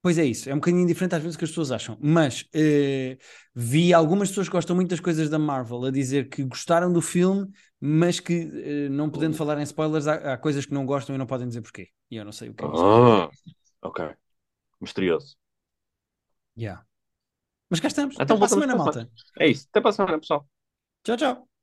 [0.05, 3.17] Pois é isso, é um bocadinho diferente às vezes que as pessoas acham, mas eh,
[3.55, 7.01] vi algumas pessoas que gostam muito das coisas da Marvel a dizer que gostaram do
[7.01, 7.51] filme,
[7.81, 9.39] mas que eh, não podendo uh.
[9.39, 11.89] falar em spoilers, há, há, coisas que não gostam e não podem dizer porquê.
[12.11, 12.69] E eu não sei o que é.
[12.69, 13.31] Ah,
[13.81, 14.11] ok.
[14.79, 15.39] Misterioso.
[16.55, 16.85] Yeah.
[17.71, 18.17] Mas cá estamos.
[18.17, 19.11] Então, Até para a semana, malta.
[19.39, 19.67] É isso.
[19.71, 20.47] Até para a semana, pessoal.
[21.03, 21.54] Tchau, tchau.